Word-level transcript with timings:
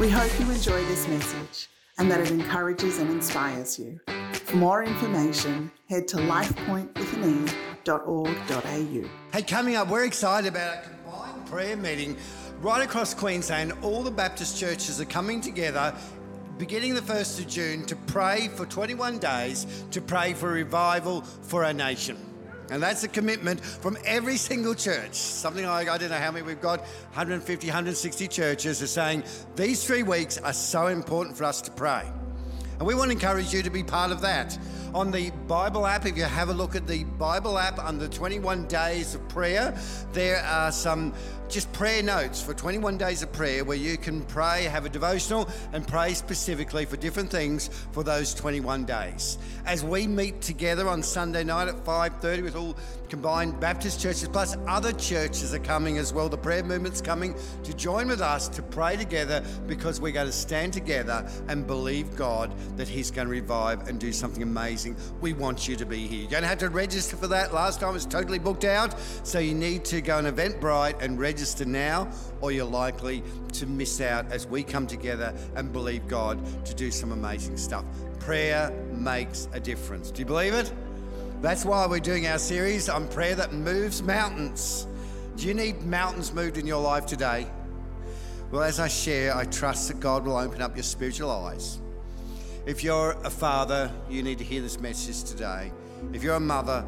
We 0.00 0.08
hope 0.08 0.32
you 0.40 0.50
enjoy 0.50 0.82
this 0.86 1.06
message 1.08 1.68
and 1.98 2.10
that 2.10 2.20
it 2.20 2.30
encourages 2.30 3.00
and 3.00 3.10
inspires 3.10 3.78
you. 3.78 4.00
For 4.32 4.56
more 4.56 4.82
information, 4.82 5.70
head 5.90 6.08
to 6.08 6.16
lifepointwynnum.org.au. 6.16 9.10
Hey, 9.30 9.42
coming 9.42 9.76
up, 9.76 9.88
we're 9.88 10.06
excited 10.06 10.48
about 10.48 10.78
a 10.78 10.80
combined 10.88 11.44
prayer 11.44 11.76
meeting 11.76 12.16
right 12.62 12.82
across 12.82 13.12
Queensland. 13.12 13.74
All 13.82 14.02
the 14.02 14.10
Baptist 14.10 14.58
churches 14.58 15.02
are 15.02 15.04
coming 15.04 15.42
together 15.42 15.94
beginning 16.56 16.94
the 16.94 17.02
1st 17.02 17.40
of 17.40 17.48
June 17.48 17.84
to 17.84 17.94
pray 17.94 18.48
for 18.48 18.64
21 18.64 19.18
days 19.18 19.66
to 19.90 20.00
pray 20.00 20.32
for 20.32 20.50
revival 20.50 21.20
for 21.20 21.62
our 21.62 21.74
nation. 21.74 22.16
And 22.70 22.82
that's 22.82 23.02
a 23.04 23.08
commitment 23.08 23.60
from 23.60 23.98
every 24.04 24.36
single 24.36 24.74
church. 24.74 25.14
Something 25.14 25.66
like, 25.66 25.88
I 25.88 25.98
don't 25.98 26.10
know 26.10 26.16
how 26.16 26.30
many 26.30 26.46
we've 26.46 26.60
got, 26.60 26.80
150, 26.80 27.66
160 27.66 28.28
churches 28.28 28.80
are 28.80 28.86
saying 28.86 29.24
these 29.56 29.84
three 29.84 30.04
weeks 30.04 30.38
are 30.38 30.52
so 30.52 30.86
important 30.86 31.36
for 31.36 31.44
us 31.44 31.60
to 31.62 31.70
pray. 31.70 32.10
And 32.78 32.86
we 32.86 32.94
want 32.94 33.08
to 33.08 33.12
encourage 33.12 33.52
you 33.52 33.62
to 33.62 33.70
be 33.70 33.82
part 33.82 34.10
of 34.10 34.22
that. 34.22 34.58
On 34.94 35.10
the 35.10 35.30
Bible 35.46 35.86
app, 35.86 36.06
if 36.06 36.16
you 36.16 36.24
have 36.24 36.48
a 36.48 36.54
look 36.54 36.74
at 36.74 36.86
the 36.86 37.04
Bible 37.04 37.58
app 37.58 37.78
under 37.78 38.08
21 38.08 38.66
days 38.68 39.14
of 39.14 39.28
prayer, 39.28 39.78
there 40.12 40.42
are 40.44 40.72
some 40.72 41.12
just 41.50 41.72
prayer 41.72 42.02
notes 42.02 42.40
for 42.40 42.54
21 42.54 42.96
days 42.96 43.22
of 43.22 43.32
prayer 43.32 43.64
where 43.64 43.76
you 43.76 43.96
can 43.96 44.22
pray, 44.22 44.64
have 44.64 44.86
a 44.86 44.88
devotional, 44.88 45.48
and 45.72 45.86
pray 45.86 46.14
specifically 46.14 46.84
for 46.84 46.96
different 46.96 47.28
things 47.28 47.68
for 47.90 48.04
those 48.04 48.32
21 48.34 48.84
days. 48.84 49.36
As 49.66 49.84
we 49.84 50.06
meet 50.06 50.40
together 50.40 50.88
on 50.88 51.02
Sunday 51.02 51.42
night 51.42 51.68
at 51.68 51.84
5:30 51.84 52.42
with 52.42 52.54
all 52.54 52.76
combined 53.08 53.58
Baptist 53.58 54.00
churches, 54.00 54.28
plus 54.28 54.56
other 54.68 54.92
churches 54.92 55.52
are 55.52 55.58
coming 55.58 55.98
as 55.98 56.12
well. 56.12 56.28
The 56.28 56.38
prayer 56.38 56.62
movement's 56.62 57.00
coming 57.00 57.34
to 57.64 57.74
join 57.74 58.06
with 58.06 58.20
us 58.20 58.46
to 58.48 58.62
pray 58.62 58.96
together 58.96 59.42
because 59.66 60.00
we're 60.00 60.12
going 60.12 60.28
to 60.28 60.32
stand 60.32 60.72
together 60.72 61.28
and 61.48 61.66
believe 61.66 62.14
God 62.14 62.54
that 62.76 62.86
He's 62.86 63.10
going 63.10 63.26
to 63.26 63.32
revive 63.32 63.88
and 63.88 63.98
do 63.98 64.12
something 64.12 64.44
amazing. 64.44 64.96
We 65.20 65.32
want 65.32 65.66
you 65.66 65.74
to 65.74 65.84
be 65.84 66.06
here. 66.06 66.20
You're 66.20 66.30
going 66.30 66.42
to 66.44 66.48
have 66.48 66.58
to 66.58 66.68
register 66.68 67.16
for 67.16 67.26
that. 67.26 67.52
Last 67.52 67.80
time 67.80 67.90
it 67.90 67.94
was 67.94 68.06
totally 68.06 68.38
booked 68.38 68.64
out, 68.64 68.94
so 69.24 69.40
you 69.40 69.54
need 69.54 69.84
to 69.86 70.00
go 70.00 70.18
on 70.18 70.24
Eventbrite 70.26 71.02
and 71.02 71.18
register 71.18 71.39
register 71.40 71.64
now, 71.64 72.06
or 72.42 72.52
you're 72.52 72.66
likely 72.66 73.22
to 73.50 73.64
miss 73.64 74.02
out 74.02 74.30
as 74.30 74.46
we 74.46 74.62
come 74.62 74.86
together 74.86 75.34
and 75.56 75.72
believe 75.72 76.06
God 76.06 76.38
to 76.66 76.74
do 76.74 76.90
some 76.90 77.12
amazing 77.12 77.56
stuff. 77.56 77.82
Prayer 78.18 78.70
makes 78.92 79.48
a 79.54 79.58
difference. 79.58 80.10
Do 80.10 80.18
you 80.18 80.26
believe 80.26 80.52
it? 80.52 80.70
That's 81.40 81.64
why 81.64 81.86
we're 81.86 81.98
doing 81.98 82.26
our 82.26 82.36
series 82.36 82.90
on 82.90 83.08
prayer 83.08 83.34
that 83.36 83.54
moves 83.54 84.02
mountains. 84.02 84.86
Do 85.36 85.48
you 85.48 85.54
need 85.54 85.80
mountains 85.80 86.30
moved 86.30 86.58
in 86.58 86.66
your 86.66 86.82
life 86.82 87.06
today? 87.06 87.46
Well, 88.50 88.62
as 88.62 88.78
I 88.78 88.88
share, 88.88 89.34
I 89.34 89.46
trust 89.46 89.88
that 89.88 89.98
God 89.98 90.26
will 90.26 90.36
open 90.36 90.60
up 90.60 90.76
your 90.76 90.82
spiritual 90.82 91.30
eyes. 91.30 91.80
If 92.66 92.84
you're 92.84 93.12
a 93.24 93.30
father, 93.30 93.90
you 94.10 94.22
need 94.22 94.36
to 94.36 94.44
hear 94.44 94.60
this 94.60 94.78
message 94.78 95.24
today. 95.24 95.72
If 96.12 96.22
you're 96.22 96.34
a 96.34 96.40
mother, 96.40 96.84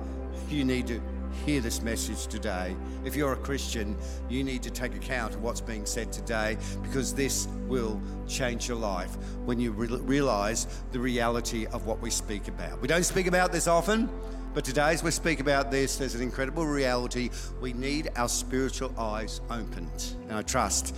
you 0.50 0.66
need 0.66 0.88
to 0.88 1.00
hear 1.44 1.60
this 1.60 1.82
message 1.82 2.26
today. 2.26 2.76
If 3.04 3.16
you're 3.16 3.32
a 3.32 3.36
Christian, 3.36 3.96
you 4.28 4.44
need 4.44 4.62
to 4.62 4.70
take 4.70 4.94
account 4.94 5.34
of 5.34 5.42
what's 5.42 5.60
being 5.60 5.86
said 5.86 6.12
today 6.12 6.56
because 6.82 7.14
this 7.14 7.48
will 7.66 8.00
change 8.28 8.68
your 8.68 8.76
life 8.76 9.16
when 9.44 9.58
you 9.58 9.72
re- 9.72 9.88
realize 9.88 10.66
the 10.92 11.00
reality 11.00 11.66
of 11.66 11.86
what 11.86 12.00
we 12.00 12.10
speak 12.10 12.48
about. 12.48 12.80
We 12.80 12.88
don't 12.88 13.04
speak 13.04 13.26
about 13.26 13.52
this 13.52 13.66
often. 13.66 14.08
But 14.54 14.66
today, 14.66 14.92
as 14.92 15.02
we 15.02 15.10
speak 15.10 15.40
about 15.40 15.70
this, 15.70 15.96
there's 15.96 16.14
an 16.14 16.20
incredible 16.20 16.66
reality. 16.66 17.30
We 17.62 17.72
need 17.72 18.10
our 18.16 18.28
spiritual 18.28 18.92
eyes 18.98 19.40
opened. 19.48 20.14
And 20.28 20.32
I 20.32 20.42
trust 20.42 20.94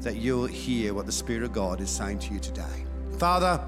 that 0.00 0.16
you'll 0.16 0.46
hear 0.46 0.92
what 0.92 1.06
the 1.06 1.12
Spirit 1.12 1.44
of 1.44 1.52
God 1.52 1.80
is 1.80 1.88
saying 1.88 2.18
to 2.20 2.34
you 2.34 2.40
today. 2.40 2.84
Father, 3.18 3.64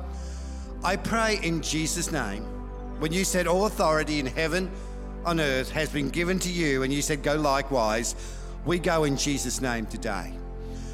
I 0.83 0.96
pray 0.96 1.39
in 1.42 1.62
Jesus' 1.62 2.11
name, 2.11 2.42
when 2.98 3.12
you 3.12 3.24
said 3.24 3.46
all 3.46 3.66
authority 3.66 4.19
in 4.19 4.27
heaven 4.27 4.70
on 5.28 5.40
earth 5.40 5.70
has 5.70 5.90
been 5.90 6.08
given 6.08 6.39
to 6.39 6.48
you, 6.48 6.83
and 6.83 6.92
you 6.92 7.02
said, 7.02 7.22
Go 7.22 7.36
likewise. 7.36 8.14
We 8.64 8.78
go 8.78 9.05
in 9.05 9.16
Jesus' 9.16 9.61
name 9.61 9.84
today. 9.84 10.33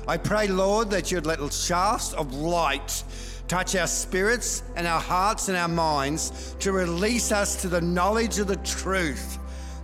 I 0.09 0.17
pray, 0.17 0.49
Lord, 0.49 0.91
that 0.91 1.11
you'd 1.12 1.25
let 1.25 1.41
shafts 1.53 2.12
of 2.12 2.34
light 2.34 3.05
touch 3.47 3.77
our 3.77 3.87
spirits 3.87 4.65
and 4.75 4.89
our 4.89 5.00
hearts 5.00 5.49
and 5.49 5.56
our 5.56 5.69
minds 5.69 6.56
to 6.59 6.73
release 6.73 7.31
us 7.31 7.62
to 7.62 7.69
the 7.69 7.81
knowledge 7.81 8.41
of 8.41 8.49
the 8.49 8.56
truth 8.56 9.39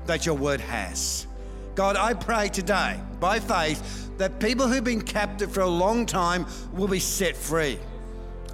that 0.06 0.26
your 0.26 0.34
word 0.34 0.60
has. 0.60 1.28
God, 1.76 1.96
I 1.96 2.14
pray 2.14 2.48
today, 2.48 3.00
by 3.20 3.38
faith, 3.38 4.10
that 4.18 4.40
people 4.40 4.66
who've 4.66 4.82
been 4.82 5.00
captive 5.00 5.52
for 5.52 5.60
a 5.60 5.68
long 5.68 6.06
time 6.06 6.44
will 6.72 6.88
be 6.88 6.98
set 6.98 7.36
free. 7.36 7.78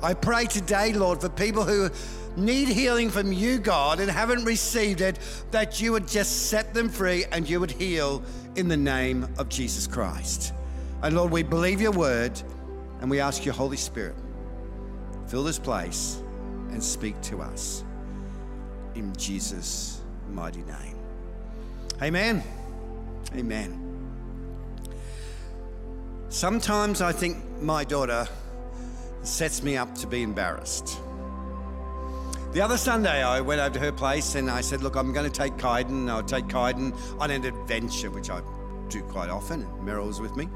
I 0.02 0.12
pray 0.12 0.44
today, 0.44 0.92
Lord, 0.92 1.22
for 1.22 1.30
people 1.30 1.64
who 1.64 1.90
need 2.36 2.68
healing 2.68 3.10
from 3.10 3.32
you, 3.32 3.58
God, 3.58 4.00
and 4.00 4.10
haven't 4.10 4.44
received 4.44 5.00
it, 5.00 5.18
that 5.50 5.80
you 5.80 5.92
would 5.92 6.06
just 6.06 6.48
set 6.48 6.74
them 6.74 6.88
free 6.88 7.24
and 7.32 7.48
you 7.48 7.60
would 7.60 7.70
heal 7.70 8.22
in 8.56 8.68
the 8.68 8.76
name 8.76 9.28
of 9.38 9.48
Jesus 9.48 9.86
Christ. 9.86 10.52
And 11.02 11.16
Lord, 11.16 11.30
we 11.30 11.42
believe 11.42 11.80
your 11.80 11.92
word 11.92 12.40
and 13.00 13.10
we 13.10 13.20
ask 13.20 13.44
your 13.44 13.54
Holy 13.54 13.76
Spirit, 13.76 14.16
fill 15.26 15.44
this 15.44 15.58
place 15.58 16.22
and 16.70 16.82
speak 16.82 17.20
to 17.22 17.40
us. 17.40 17.84
In 18.94 19.14
Jesus' 19.16 20.00
mighty 20.30 20.62
name. 20.62 20.96
Amen. 22.02 22.42
Amen. 23.34 23.82
Sometimes 26.28 27.00
I 27.00 27.12
think 27.12 27.38
my 27.60 27.84
daughter 27.84 28.26
sets 29.22 29.62
me 29.62 29.76
up 29.76 29.94
to 29.96 30.06
be 30.06 30.22
embarrassed. 30.22 30.98
The 32.56 32.62
other 32.62 32.78
Sunday, 32.78 33.22
I 33.22 33.42
went 33.42 33.60
over 33.60 33.74
to 33.74 33.80
her 33.80 33.92
place 33.92 34.34
and 34.34 34.50
I 34.50 34.62
said, 34.62 34.82
Look, 34.82 34.96
I'm 34.96 35.12
going 35.12 35.30
to 35.30 35.38
take 35.38 35.58
Kaiden. 35.58 36.08
I'll 36.08 36.22
take 36.22 36.46
Kaiden 36.46 36.96
on 37.20 37.30
an 37.30 37.44
adventure, 37.44 38.10
which 38.10 38.30
I 38.30 38.40
do 38.88 39.02
quite 39.02 39.28
often. 39.28 39.64
And 39.64 39.86
Meryl 39.86 40.06
was 40.06 40.22
with 40.22 40.38
me. 40.38 40.48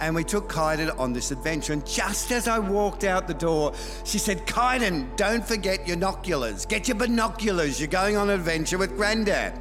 And 0.00 0.12
we 0.12 0.24
took 0.24 0.48
Kaiden 0.48 0.98
on 0.98 1.12
this 1.12 1.30
adventure. 1.30 1.72
And 1.72 1.86
just 1.86 2.32
as 2.32 2.48
I 2.48 2.58
walked 2.58 3.04
out 3.04 3.28
the 3.28 3.34
door, 3.34 3.74
she 4.02 4.18
said, 4.18 4.44
Kaiden, 4.44 5.14
don't 5.14 5.46
forget 5.46 5.86
your 5.86 5.96
binoculars. 5.96 6.66
Get 6.66 6.88
your 6.88 6.96
binoculars. 6.96 7.78
You're 7.78 7.86
going 7.90 8.16
on 8.16 8.28
an 8.28 8.34
adventure 8.34 8.76
with 8.76 8.96
Granddad. 8.96 9.56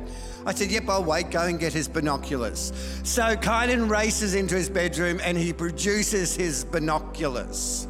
I 0.47 0.55
said, 0.55 0.71
Yep, 0.71 0.89
I'll 0.89 1.03
wait. 1.03 1.29
Go 1.29 1.43
and 1.43 1.59
get 1.59 1.71
his 1.71 1.87
binoculars. 1.87 2.73
So 3.03 3.35
Kaiden 3.35 3.91
races 3.91 4.33
into 4.33 4.55
his 4.55 4.71
bedroom 4.71 5.21
and 5.23 5.37
he 5.37 5.53
produces 5.53 6.35
his 6.35 6.65
binoculars. 6.65 7.87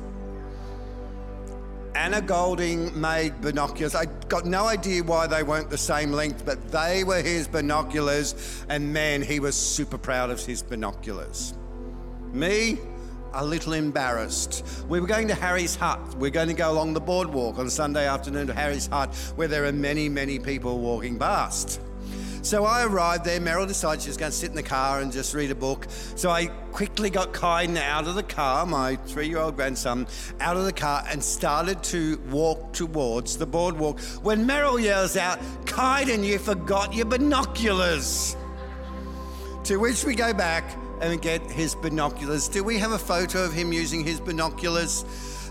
Anna 1.96 2.22
Golding 2.22 3.00
made 3.00 3.40
binoculars. 3.40 3.96
I 3.96 4.06
got 4.28 4.46
no 4.46 4.66
idea 4.66 5.02
why 5.02 5.28
they 5.28 5.44
weren't 5.44 5.70
the 5.70 5.78
same 5.78 6.12
length, 6.12 6.46
but 6.46 6.70
they 6.70 7.06
were 7.06 7.22
his 7.22 7.48
binoculars, 7.48 8.66
and 8.68 8.92
man, 8.92 9.22
he 9.22 9.40
was 9.40 9.56
super 9.56 9.98
proud 9.98 10.30
of 10.30 10.46
his 10.46 10.62
binoculars. 10.62 11.54
Me, 12.34 12.78
a 13.34 13.46
little 13.46 13.72
embarrassed. 13.72 14.66
We 14.90 15.00
were 15.00 15.08
going 15.08 15.30
to 15.30 15.36
Harry's 15.36 15.76
Hut. 15.76 16.00
We're 16.16 16.32
going 16.32 16.50
to 16.50 16.54
go 16.54 16.70
along 16.70 16.94
the 16.94 17.02
boardwalk 17.02 17.60
on 17.60 17.70
Sunday 17.70 18.08
afternoon 18.08 18.48
to 18.48 18.54
Harry's 18.54 18.88
Hut, 18.88 19.16
where 19.38 19.48
there 19.48 19.64
are 19.64 19.72
many, 19.72 20.10
many 20.10 20.38
people 20.38 20.80
walking 20.80 21.18
past. 21.18 21.80
So 22.46 22.64
I 22.64 22.86
arrived 22.86 23.26
there. 23.26 23.40
Meryl 23.40 23.68
decided 23.68 24.04
she 24.04 24.10
was 24.10 24.18
going 24.18 24.32
to 24.32 24.38
sit 24.38 24.52
in 24.52 24.56
the 24.56 24.62
car 24.62 25.02
and 25.02 25.12
just 25.12 25.34
read 25.34 25.50
a 25.50 25.56
book. 25.56 25.88
So 26.16 26.30
I 26.30 26.46
quickly 26.74 27.10
got 27.10 27.34
Kaiden 27.34 27.76
out 27.76 28.06
of 28.06 28.14
the 28.14 28.22
car, 28.22 28.68
my 28.68 28.98
three 28.98 29.28
year 29.28 29.40
old 29.40 29.56
grandson, 29.56 30.06
out 30.40 30.56
of 30.56 30.66
the 30.66 30.72
car 30.72 31.04
and 31.10 31.24
started 31.24 31.82
to 31.86 32.22
walk 32.30 32.72
towards 32.72 33.36
the 33.36 33.48
boardwalk. 33.48 34.00
When 34.22 34.48
Meryl 34.48 34.80
yells 34.80 35.18
out, 35.18 35.40
Kaiden, 35.66 36.24
you 36.24 36.38
forgot 36.38 36.94
your 36.94 37.08
binoculars. 37.08 38.38
To 39.64 39.78
which 39.78 40.06
we 40.06 40.14
go 40.14 40.32
back 40.32 40.66
and 41.02 41.20
get 41.20 41.42
his 41.50 41.74
binoculars. 41.74 42.48
Do 42.48 42.64
we 42.64 42.78
have 42.78 42.92
a 42.92 43.00
photo 43.00 43.44
of 43.44 43.54
him 43.54 43.74
using 43.74 44.04
his 44.04 44.20
binoculars? 44.20 45.04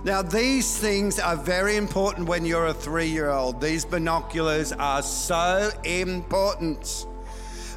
Now, 0.05 0.21
these 0.21 0.77
things 0.77 1.19
are 1.19 1.35
very 1.35 1.77
important 1.77 2.29
when 2.29 2.45
you're 2.45 2.67
a 2.67 2.75
three 2.75 3.07
year 3.07 3.31
old. 3.31 3.59
These 3.59 3.87
binoculars 3.87 4.71
are 4.71 5.01
so 5.01 5.71
important. 5.83 7.07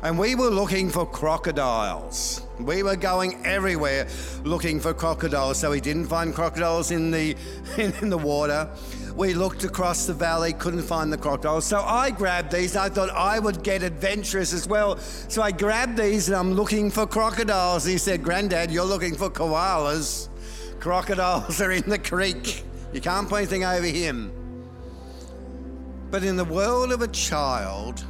And 0.03 0.19
we 0.19 0.35
were 0.35 0.49
looking 0.49 0.89
for 0.89 1.05
crocodiles. 1.05 2.41
We 2.59 2.83
were 2.83 2.97
going 2.97 3.45
everywhere 3.45 4.09
looking 4.43 4.81
for 4.81 4.93
crocodiles. 4.93 5.59
So 5.59 5.71
we 5.71 5.79
didn't 5.79 6.07
find 6.07 6.35
crocodiles 6.35 6.91
in 6.91 7.11
the, 7.11 7.33
in, 7.77 7.93
in 8.01 8.09
the 8.09 8.17
water. 8.17 8.69
We 9.15 9.33
looked 9.33 9.63
across 9.63 10.05
the 10.05 10.13
valley, 10.13 10.51
couldn't 10.51 10.83
find 10.83 11.13
the 11.13 11.17
crocodiles. 11.17 11.63
So 11.63 11.79
I 11.79 12.11
grabbed 12.11 12.51
these. 12.51 12.75
I 12.75 12.89
thought 12.89 13.09
I 13.09 13.39
would 13.39 13.63
get 13.63 13.83
adventurous 13.83 14.51
as 14.51 14.67
well. 14.67 14.97
So 14.97 15.41
I 15.41 15.51
grabbed 15.51 15.97
these 15.97 16.27
and 16.27 16.35
I'm 16.35 16.55
looking 16.55 16.91
for 16.91 17.07
crocodiles. 17.07 17.85
He 17.85 17.97
said, 17.97 18.21
Granddad, 18.21 18.69
you're 18.69 18.83
looking 18.83 19.15
for 19.15 19.29
koalas. 19.29 20.27
Crocodiles 20.87 21.59
are 21.61 21.71
in 21.71 21.89
the 21.89 21.99
creek. 21.99 22.63
You 22.93 23.01
can't 23.01 23.27
put 23.27 23.39
anything 23.39 23.65
over 23.65 23.85
him. 23.85 24.31
But 26.09 26.23
in 26.23 26.37
the 26.37 26.45
world 26.45 26.93
of 26.93 27.01
a 27.01 27.09
child, 27.09 28.05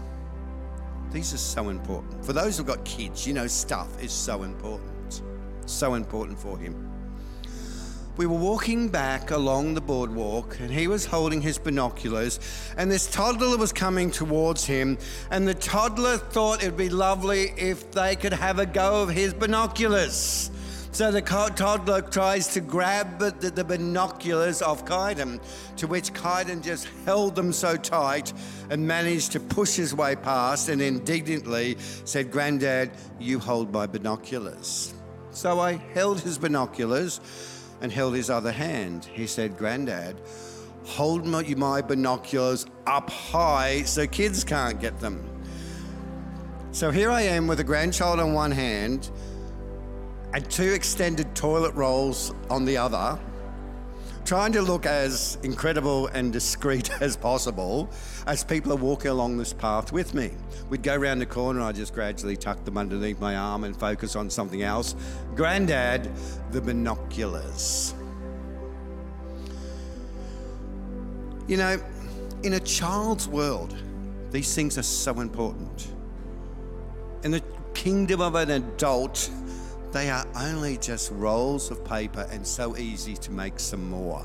these 1.11 1.33
are 1.33 1.39
so 1.39 1.69
important. 1.69 2.23
For 2.23 2.33
those 2.33 2.55
who've 2.55 2.67
got 2.67 2.85
kids, 2.85 3.25
you 3.25 3.33
know, 3.33 3.47
stuff 3.47 3.99
is 3.99 4.11
so 4.11 4.43
important. 4.43 5.23
So 5.65 5.95
important 5.95 6.37
for 6.37 6.55
him. 6.59 6.75
we 8.15 8.27
were 8.27 8.37
walking 8.37 8.89
back 8.89 9.31
along 9.31 9.73
the 9.73 9.81
boardwalk 9.81 10.59
and 10.59 10.69
he 10.69 10.87
was 10.87 11.03
holding 11.03 11.41
his 11.41 11.57
binoculars 11.57 12.39
and 12.77 12.91
this 12.91 13.09
toddler 13.09 13.57
was 13.57 13.73
coming 13.73 14.11
towards 14.11 14.65
him 14.65 14.99
and 15.31 15.47
the 15.47 15.53
toddler 15.55 16.17
thought 16.17 16.61
it'd 16.61 16.77
be 16.77 16.89
lovely 16.89 17.53
if 17.57 17.91
they 17.91 18.15
could 18.15 18.33
have 18.33 18.59
a 18.59 18.65
go 18.67 19.01
of 19.01 19.09
his 19.09 19.33
binoculars 19.33 20.51
so 20.91 21.11
the 21.11 21.21
toddler 21.21 22.01
tries 22.01 22.47
to 22.53 22.61
grab 22.61 23.19
the, 23.19 23.31
the, 23.51 23.63
binoculars 23.63 24.61
off 24.61 24.85
Kaiden, 24.85 25.39
to 25.77 25.87
which 25.87 26.13
Kaiden 26.13 26.63
just 26.63 26.87
held 27.05 27.35
them 27.35 27.51
so 27.51 27.75
tight 27.75 28.33
and 28.69 28.87
managed 28.87 29.33
to 29.33 29.39
push 29.39 29.75
his 29.75 29.93
way 29.93 30.15
past 30.15 30.69
and 30.69 30.81
indignantly 30.81 31.75
said, 32.05 32.31
Granddad, 32.31 32.91
you 33.19 33.39
hold 33.39 33.71
my 33.71 33.85
binoculars. 33.85 34.93
So 35.31 35.59
I 35.59 35.73
held 35.73 36.21
his 36.21 36.37
binoculars 36.37 37.19
and 37.81 37.91
held 37.91 38.15
his 38.15 38.29
other 38.29 38.51
hand. 38.51 39.05
He 39.05 39.27
said, 39.27 39.57
Granddad, 39.57 40.19
hold 40.85 41.25
my, 41.25 41.43
my 41.55 41.81
binoculars 41.81 42.65
up 42.87 43.09
high 43.09 43.83
so 43.83 44.07
kids 44.07 44.43
can't 44.43 44.79
get 44.79 44.99
them. 44.99 45.23
So 46.71 46.91
here 46.91 47.11
I 47.11 47.21
am 47.21 47.47
with 47.47 47.59
a 47.59 47.63
grandchild 47.63 48.19
on 48.19 48.33
one 48.33 48.51
hand 48.51 49.11
and 50.37 50.51
two 50.51 50.71
extended 50.71 51.33
toilet 51.33 51.73
rolls 51.73 52.31
on 52.51 52.63
the 52.63 52.77
other, 52.77 53.17
trying 54.23 54.51
to 54.51 54.61
look 54.61 54.85
as 54.85 55.39
incredible 55.41 56.05
and 56.09 56.31
discreet 56.31 56.91
as 57.01 57.17
possible 57.17 57.89
as 58.27 58.43
people 58.43 58.71
are 58.71 58.75
walking 58.75 59.09
along 59.09 59.35
this 59.35 59.51
path 59.51 59.91
with 59.91 60.13
me. 60.13 60.29
We'd 60.69 60.83
go 60.83 60.93
around 60.93 61.17
the 61.17 61.25
corner, 61.25 61.61
I 61.61 61.71
just 61.71 61.91
gradually 61.91 62.37
tuck 62.37 62.63
them 62.65 62.77
underneath 62.77 63.19
my 63.19 63.35
arm 63.35 63.63
and 63.63 63.75
focus 63.75 64.15
on 64.15 64.29
something 64.29 64.61
else. 64.61 64.93
Granddad, 65.33 66.07
the 66.51 66.61
binoculars. 66.61 67.95
You 71.47 71.57
know, 71.57 71.81
in 72.43 72.53
a 72.53 72.59
child's 72.59 73.27
world, 73.27 73.75
these 74.29 74.53
things 74.53 74.77
are 74.77 74.83
so 74.83 75.19
important. 75.19 75.87
In 77.23 77.31
the 77.31 77.41
kingdom 77.73 78.21
of 78.21 78.35
an 78.35 78.51
adult, 78.51 79.31
they 79.97 80.11
are 80.11 80.27
only 80.35 80.77
just 80.77 81.09
rolls 81.11 81.71
of 81.71 81.83
paper 81.83 82.27
and 82.31 82.45
so 82.45 82.77
easy 82.77 83.15
to 83.15 83.31
make 83.31 83.59
some 83.59 83.89
more. 83.89 84.23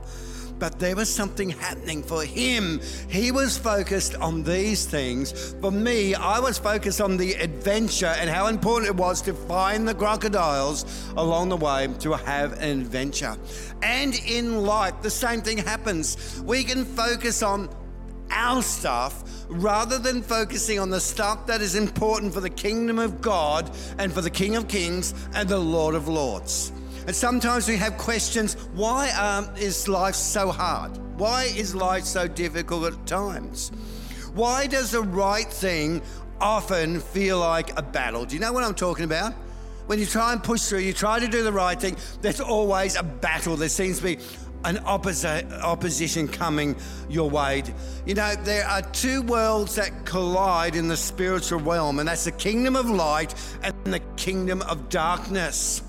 But 0.58 0.78
there 0.78 0.94
was 0.94 1.12
something 1.12 1.48
happening 1.48 2.02
for 2.02 2.24
him. 2.24 2.78
He 3.08 3.32
was 3.32 3.56
focused 3.56 4.14
on 4.16 4.42
these 4.42 4.84
things. 4.84 5.54
For 5.62 5.70
me, 5.70 6.14
I 6.14 6.38
was 6.40 6.58
focused 6.58 7.00
on 7.00 7.16
the 7.16 7.32
adventure 7.36 8.14
and 8.18 8.28
how 8.28 8.48
important 8.48 8.90
it 8.90 8.96
was 8.96 9.22
to 9.22 9.32
find 9.32 9.88
the 9.88 9.94
crocodiles 9.94 10.84
along 11.16 11.48
the 11.48 11.56
way 11.56 11.88
to 12.00 12.12
have 12.12 12.52
an 12.60 12.82
adventure. 12.82 13.38
And 13.82 14.14
in 14.26 14.64
life, 14.66 15.00
the 15.00 15.10
same 15.10 15.40
thing 15.40 15.56
happens. 15.56 16.42
We 16.44 16.64
can 16.64 16.84
focus 16.84 17.42
on 17.42 17.70
our 18.30 18.60
stuff 18.60 19.24
rather 19.52 19.98
than 19.98 20.22
focusing 20.22 20.78
on 20.78 20.90
the 20.90 21.00
stuff 21.00 21.46
that 21.46 21.60
is 21.60 21.74
important 21.74 22.32
for 22.32 22.40
the 22.40 22.50
kingdom 22.50 22.98
of 22.98 23.20
God 23.20 23.70
and 23.98 24.12
for 24.12 24.20
the 24.20 24.30
King 24.30 24.56
of 24.56 24.66
Kings 24.66 25.14
and 25.34 25.48
the 25.48 25.58
Lord 25.58 25.94
of 25.94 26.08
Lords. 26.08 26.72
And 27.06 27.14
sometimes 27.14 27.68
we 27.68 27.76
have 27.76 27.98
questions 27.98 28.54
why 28.74 29.10
um, 29.10 29.54
is 29.56 29.88
life 29.88 30.14
so 30.14 30.50
hard? 30.50 30.96
Why 31.18 31.44
is 31.44 31.74
life 31.74 32.04
so 32.04 32.26
difficult 32.26 32.92
at 32.92 33.06
times? 33.06 33.70
Why 34.34 34.66
does 34.66 34.92
the 34.92 35.02
right 35.02 35.46
thing 35.46 36.00
often 36.40 37.00
feel 37.00 37.38
like 37.38 37.76
a 37.78 37.82
battle? 37.82 38.24
Do 38.24 38.34
you 38.34 38.40
know 38.40 38.52
what 38.52 38.64
I'm 38.64 38.74
talking 38.74 39.04
about? 39.04 39.34
When 39.86 39.98
you 39.98 40.06
try 40.06 40.32
and 40.32 40.42
push 40.42 40.62
through, 40.62 40.78
you 40.78 40.92
try 40.92 41.18
to 41.18 41.26
do 41.28 41.42
the 41.42 41.52
right 41.52 41.78
thing, 41.78 41.96
there's 42.22 42.40
always 42.40 42.96
a 42.96 43.02
battle. 43.02 43.56
There 43.56 43.68
seems 43.68 43.98
to 43.98 44.04
be 44.04 44.18
an 44.64 44.80
opposite, 44.84 45.50
opposition 45.62 46.28
coming 46.28 46.76
your 47.08 47.28
way. 47.28 47.62
You 48.06 48.14
know, 48.14 48.34
there 48.36 48.66
are 48.66 48.82
two 48.82 49.22
worlds 49.22 49.74
that 49.76 50.04
collide 50.04 50.76
in 50.76 50.88
the 50.88 50.96
spiritual 50.96 51.60
realm, 51.60 51.98
and 51.98 52.08
that's 52.08 52.24
the 52.24 52.32
kingdom 52.32 52.76
of 52.76 52.88
light 52.88 53.34
and 53.62 53.74
the 53.84 54.00
kingdom 54.16 54.62
of 54.62 54.88
darkness. 54.88 55.82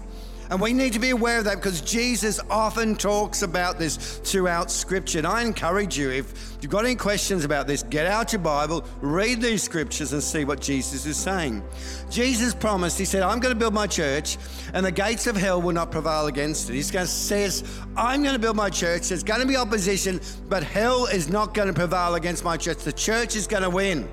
And 0.54 0.62
we 0.62 0.72
need 0.72 0.94
to 0.94 1.00
be 1.00 1.10
aware 1.10 1.40
of 1.40 1.46
that 1.46 1.56
because 1.56 1.82
Jesus 1.82 2.40
often 2.48 2.96
talks 2.96 3.42
about 3.42 3.80
this 3.80 4.20
throughout 4.20 4.70
Scripture. 4.70 5.18
And 5.18 5.26
I 5.26 5.42
encourage 5.42 5.98
you, 5.98 6.12
if 6.12 6.60
you've 6.62 6.72
got 6.72 6.86
any 6.86 6.94
questions 6.94 7.44
about 7.44 7.66
this, 7.66 7.82
get 7.82 8.06
out 8.06 8.34
your 8.34 8.42
Bible, 8.42 8.86
read 9.02 9.42
these 9.42 9.64
scriptures, 9.64 10.14
and 10.14 10.22
see 10.22 10.46
what 10.46 10.62
Jesus 10.62 11.08
is 11.08 11.18
saying. 11.18 11.64
Jesus 12.12 12.54
promised, 12.54 13.00
He 13.00 13.06
said, 13.06 13.24
I'm 13.24 13.40
going 13.40 13.52
to 13.52 13.60
build 13.60 13.74
my 13.74 13.88
church, 13.88 14.38
and 14.76 14.86
the 14.86 14.92
gates 14.92 15.26
of 15.26 15.36
hell 15.36 15.60
will 15.60 15.74
not 15.74 15.90
prevail 15.90 16.28
against 16.28 16.70
it. 16.70 16.74
He 16.74 16.84
says, 16.84 17.64
I'm 17.98 18.22
going 18.22 18.36
to 18.36 18.40
build 18.40 18.56
my 18.56 18.70
church. 18.70 19.10
There's 19.10 19.24
going 19.24 19.42
to 19.42 19.48
be 19.48 19.58
opposition, 19.58 20.22
but 20.50 20.62
hell 20.62 21.08
is 21.08 21.30
not 21.30 21.56
going 21.56 21.70
to 21.70 21.74
prevail 21.74 22.14
against 22.14 22.44
my 22.44 22.58
church. 22.58 22.78
The 22.78 22.94
church 22.94 23.36
is 23.36 23.48
going 23.48 23.64
to 23.64 23.72
win. 23.72 24.08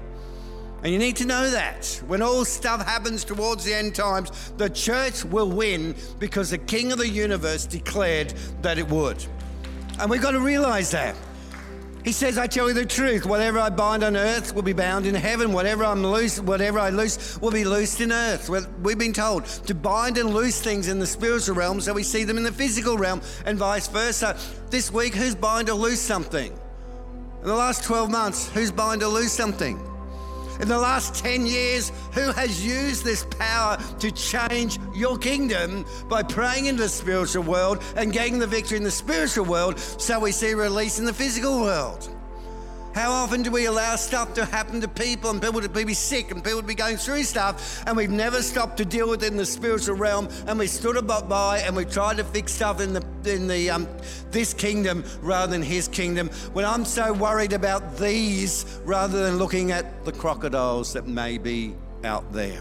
And 0.82 0.92
you 0.92 0.98
need 0.98 1.16
to 1.16 1.26
know 1.26 1.50
that. 1.50 2.00
When 2.06 2.22
all 2.22 2.44
stuff 2.44 2.86
happens 2.86 3.24
towards 3.24 3.64
the 3.64 3.74
end 3.74 3.94
times, 3.94 4.52
the 4.56 4.70
church 4.70 5.24
will 5.24 5.50
win 5.50 5.94
because 6.18 6.50
the 6.50 6.58
King 6.58 6.90
of 6.92 6.98
the 6.98 7.08
universe 7.08 7.66
declared 7.66 8.32
that 8.62 8.78
it 8.78 8.88
would. 8.88 9.24
And 9.98 10.10
we've 10.10 10.22
got 10.22 10.30
to 10.30 10.40
realize 10.40 10.90
that. 10.92 11.14
He 12.02 12.12
says, 12.12 12.38
I 12.38 12.46
tell 12.46 12.68
you 12.68 12.72
the 12.72 12.86
truth, 12.86 13.26
whatever 13.26 13.58
I 13.58 13.68
bind 13.68 14.02
on 14.02 14.16
earth 14.16 14.54
will 14.54 14.62
be 14.62 14.72
bound 14.72 15.04
in 15.04 15.14
heaven. 15.14 15.52
Whatever 15.52 15.84
I'm 15.84 16.02
loose, 16.02 16.40
whatever 16.40 16.78
I 16.78 16.88
loose 16.88 17.38
will 17.42 17.50
be 17.50 17.64
loosed 17.64 18.00
in 18.00 18.10
earth. 18.10 18.48
We've 18.48 18.96
been 18.96 19.12
told 19.12 19.44
to 19.44 19.74
bind 19.74 20.16
and 20.16 20.32
loose 20.32 20.62
things 20.62 20.88
in 20.88 20.98
the 20.98 21.06
spiritual 21.06 21.56
realm 21.56 21.78
so 21.82 21.92
we 21.92 22.02
see 22.02 22.24
them 22.24 22.38
in 22.38 22.42
the 22.42 22.52
physical 22.52 22.96
realm 22.96 23.20
and 23.44 23.58
vice 23.58 23.86
versa. 23.88 24.38
This 24.70 24.90
week, 24.90 25.14
who's 25.14 25.34
bind 25.34 25.68
or 25.68 25.74
loose 25.74 26.00
something? 26.00 26.50
In 27.42 27.46
the 27.46 27.54
last 27.54 27.84
12 27.84 28.10
months, 28.10 28.48
who's 28.48 28.72
bind 28.72 29.02
or 29.02 29.08
loose 29.08 29.32
something? 29.32 29.78
In 30.60 30.68
the 30.68 30.78
last 30.78 31.14
10 31.14 31.46
years 31.46 31.90
who 32.12 32.32
has 32.32 32.64
used 32.64 33.04
this 33.04 33.24
power 33.38 33.78
to 33.98 34.10
change 34.10 34.78
your 34.94 35.16
kingdom 35.16 35.84
by 36.08 36.22
praying 36.22 36.66
in 36.66 36.76
the 36.76 36.88
spiritual 36.88 37.42
world 37.42 37.82
and 37.96 38.12
getting 38.12 38.38
the 38.38 38.46
victory 38.46 38.76
in 38.76 38.84
the 38.84 38.90
spiritual 38.90 39.44
world 39.44 39.78
so 39.78 40.20
we 40.20 40.32
see 40.32 40.52
release 40.54 40.98
in 40.98 41.04
the 41.04 41.14
physical 41.14 41.60
world. 41.60 42.19
How 43.00 43.12
often 43.12 43.42
do 43.42 43.50
we 43.50 43.64
allow 43.64 43.96
stuff 43.96 44.34
to 44.34 44.44
happen 44.44 44.82
to 44.82 44.86
people 44.86 45.30
and 45.30 45.40
people 45.40 45.62
to 45.62 45.70
be 45.70 45.94
sick 45.94 46.30
and 46.32 46.44
people 46.44 46.60
to 46.60 46.66
be 46.66 46.74
going 46.74 46.98
through 46.98 47.22
stuff 47.22 47.82
and 47.86 47.96
we've 47.96 48.10
never 48.10 48.42
stopped 48.42 48.76
to 48.76 48.84
deal 48.84 49.08
with 49.08 49.22
it 49.22 49.28
in 49.28 49.38
the 49.38 49.46
spiritual 49.46 49.96
realm 49.96 50.28
and 50.46 50.58
we 50.58 50.66
stood 50.66 51.06
by 51.06 51.60
and 51.60 51.74
we 51.74 51.86
tried 51.86 52.18
to 52.18 52.24
fix 52.24 52.52
stuff 52.52 52.78
in 52.78 52.92
the 52.92 53.02
in 53.24 53.48
the 53.48 53.70
um, 53.70 53.88
this 54.30 54.52
kingdom 54.52 55.02
rather 55.22 55.50
than 55.50 55.62
his 55.62 55.88
kingdom 55.88 56.28
when 56.52 56.66
I'm 56.66 56.84
so 56.84 57.14
worried 57.14 57.54
about 57.54 57.96
these 57.96 58.66
rather 58.84 59.24
than 59.24 59.38
looking 59.38 59.72
at 59.72 60.04
the 60.04 60.12
crocodiles 60.12 60.92
that 60.92 61.06
may 61.06 61.38
be 61.38 61.74
out 62.04 62.30
there. 62.34 62.60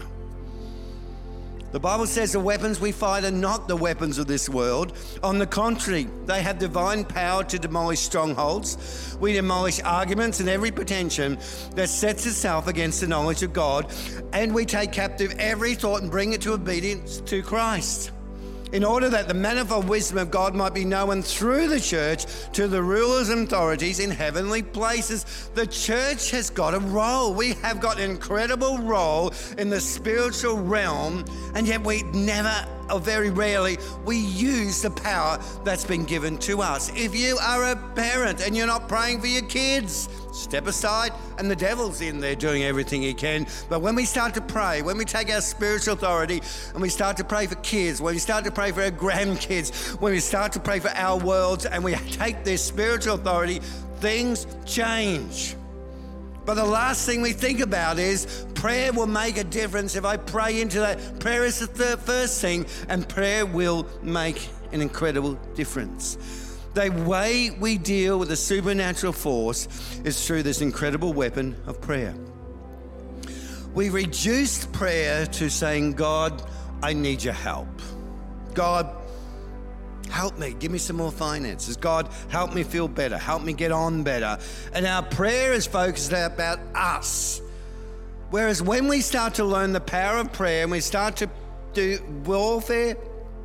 The 1.72 1.78
Bible 1.78 2.06
says 2.06 2.32
the 2.32 2.40
weapons 2.40 2.80
we 2.80 2.90
fight 2.90 3.24
are 3.24 3.30
not 3.30 3.68
the 3.68 3.76
weapons 3.76 4.18
of 4.18 4.26
this 4.26 4.48
world. 4.48 4.92
On 5.22 5.38
the 5.38 5.46
contrary, 5.46 6.08
they 6.26 6.42
have 6.42 6.58
divine 6.58 7.04
power 7.04 7.44
to 7.44 7.58
demolish 7.60 8.00
strongholds. 8.00 9.16
We 9.20 9.34
demolish 9.34 9.80
arguments 9.82 10.40
and 10.40 10.48
every 10.48 10.72
pretension 10.72 11.38
that 11.76 11.88
sets 11.88 12.26
itself 12.26 12.66
against 12.66 13.00
the 13.00 13.06
knowledge 13.06 13.44
of 13.44 13.52
God, 13.52 13.92
and 14.32 14.52
we 14.52 14.64
take 14.64 14.90
captive 14.90 15.32
every 15.38 15.76
thought 15.76 16.02
and 16.02 16.10
bring 16.10 16.32
it 16.32 16.40
to 16.42 16.54
obedience 16.54 17.20
to 17.26 17.40
Christ 17.40 18.10
in 18.72 18.84
order 18.84 19.08
that 19.08 19.28
the 19.28 19.34
manifold 19.34 19.88
wisdom 19.88 20.18
of 20.18 20.30
God 20.30 20.54
might 20.54 20.74
be 20.74 20.84
known 20.84 21.22
through 21.22 21.68
the 21.68 21.80
church 21.80 22.26
to 22.52 22.68
the 22.68 22.82
rulers 22.82 23.28
and 23.28 23.46
authorities 23.46 24.00
in 24.00 24.10
heavenly 24.10 24.62
places. 24.62 25.50
The 25.54 25.66
church 25.66 26.30
has 26.30 26.50
got 26.50 26.74
a 26.74 26.80
role. 26.80 27.34
We 27.34 27.54
have 27.54 27.80
got 27.80 27.98
an 27.98 28.10
incredible 28.10 28.78
role 28.78 29.32
in 29.58 29.70
the 29.70 29.80
spiritual 29.80 30.58
realm, 30.58 31.24
and 31.54 31.66
yet 31.66 31.84
we 31.84 32.02
never 32.12 32.66
or 32.90 33.00
very 33.00 33.30
rarely 33.30 33.78
we 34.04 34.16
use 34.16 34.82
the 34.82 34.90
power 34.90 35.38
that's 35.64 35.84
been 35.84 36.04
given 36.04 36.38
to 36.38 36.60
us. 36.62 36.90
If 36.94 37.14
you 37.14 37.38
are 37.38 37.72
a 37.72 37.76
parent 37.94 38.40
and 38.40 38.56
you're 38.56 38.66
not 38.66 38.88
praying 38.88 39.20
for 39.20 39.26
your 39.26 39.42
kids, 39.42 40.08
step 40.32 40.66
aside 40.66 41.12
and 41.38 41.50
the 41.50 41.56
devil's 41.56 42.00
in 42.00 42.20
there 42.20 42.34
doing 42.34 42.62
everything 42.62 43.02
he 43.02 43.14
can. 43.14 43.46
But 43.68 43.80
when 43.80 43.94
we 43.94 44.04
start 44.04 44.34
to 44.34 44.40
pray, 44.40 44.82
when 44.82 44.96
we 44.96 45.04
take 45.04 45.30
our 45.30 45.40
spiritual 45.40 45.94
authority 45.94 46.42
and 46.72 46.82
we 46.82 46.88
start 46.88 47.16
to 47.18 47.24
pray 47.24 47.46
for 47.46 47.56
kids, 47.56 48.00
when 48.00 48.14
we 48.14 48.20
start 48.20 48.44
to 48.44 48.50
pray 48.50 48.72
for 48.72 48.82
our 48.82 48.90
grandkids, 48.90 50.00
when 50.00 50.12
we 50.12 50.20
start 50.20 50.52
to 50.52 50.60
pray 50.60 50.78
for 50.78 50.90
our 50.90 51.18
worlds 51.18 51.66
and 51.66 51.82
we 51.84 51.94
take 52.10 52.44
this 52.44 52.64
spiritual 52.64 53.14
authority, 53.14 53.60
things 54.00 54.46
change. 54.64 55.56
But 56.44 56.54
the 56.54 56.64
last 56.64 57.06
thing 57.06 57.22
we 57.22 57.32
think 57.32 57.60
about 57.60 57.98
is 57.98 58.46
prayer 58.54 58.92
will 58.92 59.06
make 59.06 59.36
a 59.36 59.44
difference 59.44 59.94
if 59.94 60.04
I 60.04 60.16
pray 60.16 60.60
into 60.60 60.80
that. 60.80 61.20
Prayer 61.20 61.44
is 61.44 61.60
the 61.60 61.66
third, 61.66 62.00
first 62.00 62.40
thing, 62.40 62.66
and 62.88 63.08
prayer 63.08 63.46
will 63.46 63.86
make 64.02 64.48
an 64.72 64.80
incredible 64.80 65.34
difference. 65.54 66.16
The 66.74 66.90
way 66.90 67.50
we 67.50 67.78
deal 67.78 68.18
with 68.18 68.28
the 68.28 68.36
supernatural 68.36 69.12
force 69.12 69.68
is 70.04 70.24
through 70.26 70.44
this 70.44 70.60
incredible 70.60 71.12
weapon 71.12 71.56
of 71.66 71.80
prayer. 71.80 72.14
We 73.74 73.90
reduced 73.90 74.72
prayer 74.72 75.26
to 75.26 75.48
saying, 75.48 75.94
God, 75.94 76.42
I 76.82 76.92
need 76.92 77.22
your 77.22 77.34
help. 77.34 77.68
God, 78.54 78.88
help 80.10 80.38
me, 80.38 80.54
give 80.58 80.70
me 80.70 80.78
some 80.78 80.96
more 80.96 81.12
finances. 81.12 81.76
God, 81.76 82.08
help 82.28 82.54
me 82.54 82.62
feel 82.62 82.88
better, 82.88 83.16
help 83.16 83.42
me 83.42 83.52
get 83.52 83.72
on 83.72 84.02
better. 84.02 84.38
And 84.72 84.86
our 84.86 85.02
prayer 85.02 85.52
is 85.52 85.66
focused 85.66 86.12
about 86.12 86.58
us. 86.74 87.40
Whereas 88.30 88.62
when 88.62 88.86
we 88.86 89.00
start 89.00 89.34
to 89.34 89.44
learn 89.44 89.72
the 89.72 89.80
power 89.80 90.18
of 90.18 90.32
prayer 90.32 90.62
and 90.62 90.70
we 90.70 90.80
start 90.80 91.16
to 91.16 91.30
do 91.72 91.98
warfare 92.24 92.96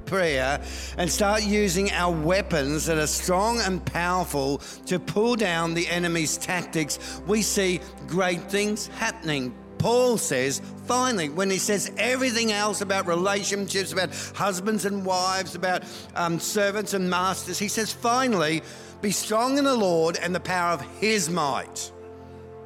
prayer 0.06 0.62
and 0.98 1.12
start 1.12 1.44
using 1.44 1.92
our 1.92 2.14
weapons 2.14 2.86
that 2.86 2.98
are 2.98 3.08
strong 3.08 3.60
and 3.62 3.84
powerful 3.86 4.60
to 4.86 5.00
pull 5.00 5.36
down 5.36 5.74
the 5.74 5.88
enemy's 5.88 6.38
tactics, 6.38 7.22
we 7.26 7.42
see 7.42 7.82
great 8.08 8.42
things 8.44 8.88
happening. 8.88 9.54
Paul 9.78 10.18
says, 10.18 10.62
finally, 10.86 11.30
when 11.30 11.50
he 11.50 11.58
says 11.58 11.92
everything 11.98 12.52
else 12.52 12.82
about 12.82 13.08
relationships, 13.08 13.92
about 13.92 14.14
husbands 14.36 14.86
and 14.86 15.06
wives, 15.06 15.56
about 15.56 15.84
um, 16.16 16.40
servants 16.40 16.94
and 16.94 17.10
masters, 17.10 17.60
he 17.60 17.68
says, 17.68 17.92
finally, 17.92 18.62
be 19.02 19.12
strong 19.12 19.58
in 19.58 19.64
the 19.64 19.76
Lord 19.76 20.18
and 20.22 20.34
the 20.34 20.40
power 20.40 20.74
of 20.74 20.82
his 21.00 21.30
might 21.30 21.92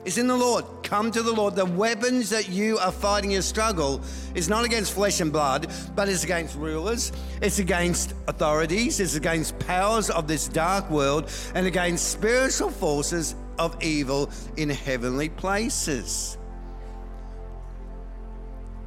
is 0.10 0.18
in 0.18 0.26
the 0.26 0.36
Lord. 0.36 0.66
Come 0.82 1.12
to 1.12 1.22
the 1.22 1.32
Lord. 1.32 1.56
The 1.56 1.66
weapons 1.66 2.32
that 2.32 2.50
you 2.50 2.80
are 2.80 2.92
fighting 2.92 3.30
your 3.32 3.44
struggle 3.44 4.02
is 4.34 4.50
not 4.50 4.66
against 4.66 4.94
flesh 4.94 5.22
and 5.22 5.32
blood, 5.32 5.72
but 5.96 6.10
it's 6.10 6.24
against 6.24 6.56
rulers, 6.56 7.12
it's 7.44 7.60
against 7.60 8.16
authorities, 8.28 9.00
it's 9.00 9.16
against 9.16 9.60
powers 9.60 10.10
of 10.10 10.28
this 10.28 10.48
dark 10.48 10.90
world, 10.90 11.30
and 11.54 11.68
against 11.68 12.12
spiritual 12.12 12.72
forces 12.72 13.36
of 13.60 13.78
evil 13.84 14.32
in 14.58 14.70
heavenly 14.70 15.30
places. 15.30 16.39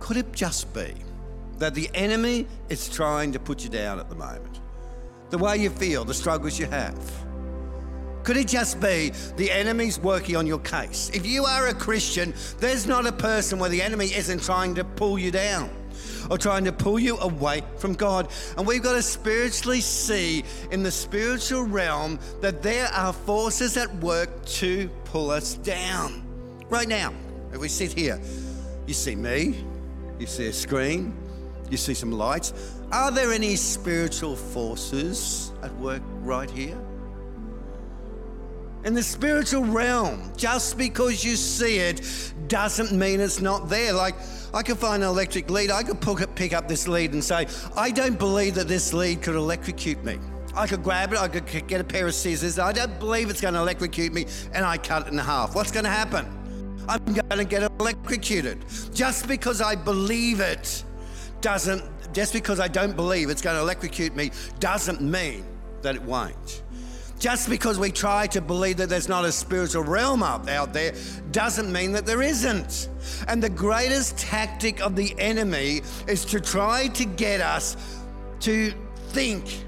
Could 0.02 0.16
it 0.16 0.32
just 0.32 0.75
be 0.75 0.92
that 1.59 1.75
the 1.75 1.88
enemy 1.94 2.49
is 2.68 2.88
trying 2.88 3.30
to 3.32 3.38
put 3.38 3.62
you 3.62 3.71
down 3.71 4.00
at 4.00 4.09
the 4.09 4.16
moment? 4.16 4.61
The 5.30 5.38
way 5.38 5.59
you 5.59 5.71
feel, 5.71 6.04
the 6.04 6.12
struggles 6.12 6.59
you 6.59 6.66
have 6.66 6.99
could 8.25 8.37
it 8.37 8.47
just 8.47 8.80
be 8.80 9.11
the 9.37 9.50
enemy's 9.50 9.99
working 9.99 10.37
on 10.37 10.47
your 10.47 10.61
case? 10.61 11.11
If 11.12 11.26
you 11.26 11.44
are 11.44 11.68
a 11.68 11.75
Christian, 11.75 12.32
there's 12.61 12.87
not 12.87 13.06
a 13.06 13.12
person 13.12 13.59
where 13.59 13.71
the 13.71 13.82
enemy 13.82 14.06
isn't 14.14 14.44
trying 14.44 14.76
to 14.76 14.85
pull 14.85 15.18
you 15.18 15.32
down 15.32 15.71
or 16.30 16.38
trying 16.38 16.64
to 16.64 16.73
pull 16.73 17.00
you 17.00 17.18
away 17.18 17.62
from 17.78 17.94
God. 17.94 18.30
And 18.56 18.64
we've 18.64 18.82
got 18.82 18.92
to 18.92 19.02
spiritually 19.02 19.80
see 19.80 20.44
in 20.71 20.85
the 20.85 20.90
spiritual 20.92 21.64
realm 21.64 22.21
that 22.40 22.62
there 22.62 22.87
are 22.88 23.12
forces 23.12 23.76
at 23.76 23.92
work 23.97 24.44
to 24.47 24.88
pull 25.04 25.30
us 25.30 25.54
down. 25.54 26.23
Right 26.68 26.88
now, 26.88 27.12
if 27.52 27.59
we 27.59 27.68
sit 27.68 27.92
here, 27.92 28.21
you 28.87 28.94
see 28.94 29.16
me, 29.16 29.64
you 30.19 30.26
see 30.26 30.47
a 30.47 30.52
screen, 30.52 31.16
you 31.71 31.76
see 31.76 31.95
some 31.95 32.12
lights. 32.12 32.52
Are 32.92 33.11
there 33.11 33.33
any 33.33 33.57
spiritual 33.57 34.37
forces 34.37 35.52
at 35.62 35.75
work 35.76 36.02
right 36.21 36.50
here? 36.50 36.78
In 38.85 38.95
the 38.95 39.02
spiritual 39.02 39.64
realm, 39.64 40.33
just 40.37 40.76
because 40.76 41.25
you 41.25 41.37
see 41.37 41.78
it 41.78 42.02
doesn't 42.49 42.92
mean 42.92 43.21
it's 43.21 43.40
not 43.40 43.69
there. 43.69 43.92
Like, 43.92 44.16
I 44.52 44.62
could 44.62 44.76
find 44.76 45.02
an 45.02 45.09
electric 45.09 45.49
lead, 45.49 45.71
I 45.71 45.83
could 45.85 46.00
pick 46.35 46.52
up 46.52 46.69
this 46.69 46.88
lead 46.88 47.12
and 47.12 47.23
say, 47.23 47.47
I 47.76 47.90
don't 47.90 48.19
believe 48.19 48.57
that 48.57 48.69
this 48.69 48.92
lead 48.92 49.23
could 49.23 49.37
electrocute 49.37 50.04
me. 50.04 50.19
I 50.54 50.66
could 50.66 50.83
grab 50.83 51.12
it, 51.12 51.19
I 51.19 51.28
could 51.28 51.66
get 51.66 51.81
a 51.81 51.85
pair 51.85 52.09
of 52.09 52.14
scissors, 52.14 52.59
I 52.59 52.73
don't 52.73 52.99
believe 52.99 53.31
it's 53.31 53.40
going 53.40 53.54
to 53.54 53.61
electrocute 53.61 54.12
me, 54.12 54.26
and 54.52 54.66
I 54.66 54.76
cut 54.76 55.07
it 55.07 55.12
in 55.12 55.19
half. 55.19 55.54
What's 55.54 55.71
going 55.71 55.85
to 55.85 55.90
happen? 55.90 56.41
I'm 56.88 57.04
going 57.04 57.38
to 57.38 57.44
get 57.44 57.62
electrocuted. 57.80 58.64
Just 58.92 59.28
because 59.28 59.60
I 59.60 59.74
believe 59.74 60.40
it 60.40 60.84
doesn't, 61.40 61.82
just 62.12 62.32
because 62.32 62.60
I 62.60 62.68
don't 62.68 62.96
believe 62.96 63.30
it's 63.30 63.42
going 63.42 63.56
to 63.56 63.62
electrocute 63.62 64.14
me 64.14 64.30
doesn't 64.60 65.00
mean 65.00 65.44
that 65.82 65.94
it 65.94 66.02
won't. 66.02 66.62
Just 67.18 67.48
because 67.48 67.78
we 67.78 67.92
try 67.92 68.26
to 68.26 68.40
believe 68.40 68.78
that 68.78 68.88
there's 68.88 69.08
not 69.08 69.24
a 69.24 69.30
spiritual 69.30 69.84
realm 69.84 70.24
up 70.24 70.48
out 70.48 70.72
there 70.72 70.92
doesn't 71.30 71.70
mean 71.70 71.92
that 71.92 72.04
there 72.04 72.20
isn't. 72.20 72.88
And 73.28 73.40
the 73.40 73.48
greatest 73.48 74.18
tactic 74.18 74.80
of 74.80 74.96
the 74.96 75.14
enemy 75.18 75.82
is 76.08 76.24
to 76.26 76.40
try 76.40 76.88
to 76.88 77.04
get 77.04 77.40
us 77.40 77.76
to 78.40 78.72
think 79.10 79.64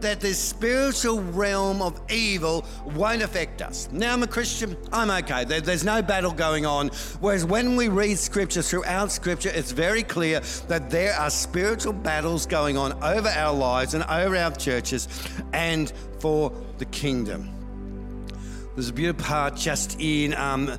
that 0.00 0.20
this 0.20 0.38
spiritual 0.38 1.20
realm 1.22 1.82
of 1.82 2.00
evil 2.10 2.64
won't 2.84 3.22
affect 3.22 3.62
us. 3.62 3.88
Now, 3.92 4.12
I'm 4.12 4.22
a 4.22 4.26
Christian, 4.26 4.76
I'm 4.92 5.10
okay. 5.10 5.44
There, 5.44 5.60
there's 5.60 5.84
no 5.84 6.02
battle 6.02 6.32
going 6.32 6.66
on. 6.66 6.88
Whereas 7.20 7.44
when 7.44 7.76
we 7.76 7.88
read 7.88 8.18
scripture, 8.18 8.62
throughout 8.62 9.10
scripture, 9.10 9.50
it's 9.52 9.72
very 9.72 10.02
clear 10.02 10.40
that 10.68 10.90
there 10.90 11.14
are 11.14 11.30
spiritual 11.30 11.92
battles 11.92 12.46
going 12.46 12.76
on 12.76 12.92
over 13.02 13.28
our 13.28 13.54
lives 13.54 13.94
and 13.94 14.04
over 14.04 14.36
our 14.36 14.52
churches 14.52 15.08
and 15.52 15.92
for 16.20 16.52
the 16.78 16.84
kingdom. 16.86 17.50
There's 18.74 18.88
a 18.88 18.92
beautiful 18.92 19.24
part 19.24 19.56
just 19.56 20.00
in. 20.00 20.34
Um, 20.34 20.78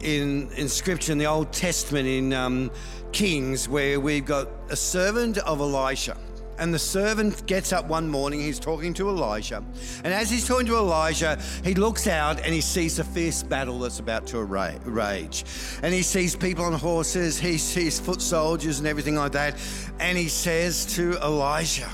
in, 0.00 0.50
in 0.52 0.68
scripture 0.68 1.12
in 1.12 1.18
the 1.18 1.26
Old 1.26 1.52
Testament 1.52 2.08
in 2.08 2.32
um, 2.32 2.70
Kings 3.12 3.68
where 3.68 4.00
we've 4.00 4.24
got 4.24 4.48
a 4.70 4.76
servant 4.76 5.38
of 5.38 5.60
Elisha 5.60 6.16
and 6.60 6.74
the 6.74 6.78
servant 6.78 7.46
gets 7.46 7.72
up 7.72 7.86
one 7.86 8.06
morning, 8.06 8.38
he's 8.38 8.60
talking 8.60 8.92
to 8.94 9.08
Elijah. 9.08 9.64
And 10.04 10.12
as 10.12 10.30
he's 10.30 10.46
talking 10.46 10.66
to 10.66 10.76
Elijah, 10.76 11.40
he 11.64 11.74
looks 11.74 12.06
out 12.06 12.38
and 12.38 12.52
he 12.52 12.60
sees 12.60 12.98
a 12.98 13.04
fierce 13.04 13.42
battle 13.42 13.78
that's 13.78 13.98
about 13.98 14.26
to 14.28 14.44
rage. 14.44 15.44
And 15.82 15.94
he 15.94 16.02
sees 16.02 16.36
people 16.36 16.66
on 16.66 16.74
horses, 16.74 17.38
he 17.38 17.56
sees 17.56 17.98
foot 17.98 18.20
soldiers 18.20 18.78
and 18.78 18.86
everything 18.86 19.16
like 19.16 19.32
that. 19.32 19.56
And 19.98 20.18
he 20.18 20.28
says 20.28 20.84
to 20.96 21.14
Elijah, 21.22 21.90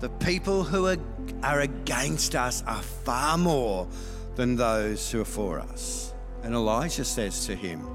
The 0.00 0.08
people 0.08 0.64
who 0.64 0.88
are, 0.88 0.98
are 1.44 1.60
against 1.60 2.34
us 2.34 2.64
are 2.66 2.82
far 2.82 3.38
more 3.38 3.86
than 4.34 4.56
those 4.56 5.08
who 5.12 5.20
are 5.20 5.24
for 5.24 5.60
us. 5.60 6.12
And 6.42 6.54
Elijah 6.54 7.04
says 7.04 7.46
to 7.46 7.54
him, 7.54 7.86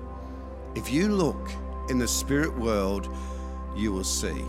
If 0.74 0.90
you 0.90 1.10
look 1.10 1.52
in 1.90 2.00
the 2.00 2.08
spirit 2.08 2.58
world, 2.58 3.10
you 3.76 3.92
will 3.92 4.06
see. 4.06 4.42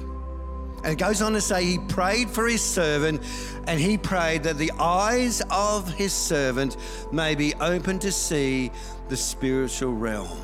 And 0.86 0.92
it 0.92 1.04
goes 1.04 1.20
on 1.20 1.32
to 1.32 1.40
say 1.40 1.64
he 1.64 1.78
prayed 1.78 2.30
for 2.30 2.46
his 2.46 2.62
servant 2.62 3.20
and 3.66 3.80
he 3.80 3.98
prayed 3.98 4.44
that 4.44 4.56
the 4.56 4.70
eyes 4.78 5.42
of 5.50 5.92
his 5.92 6.12
servant 6.12 6.76
may 7.10 7.34
be 7.34 7.52
open 7.56 7.98
to 7.98 8.12
see 8.12 8.70
the 9.08 9.16
spiritual 9.16 9.94
realm. 9.94 10.38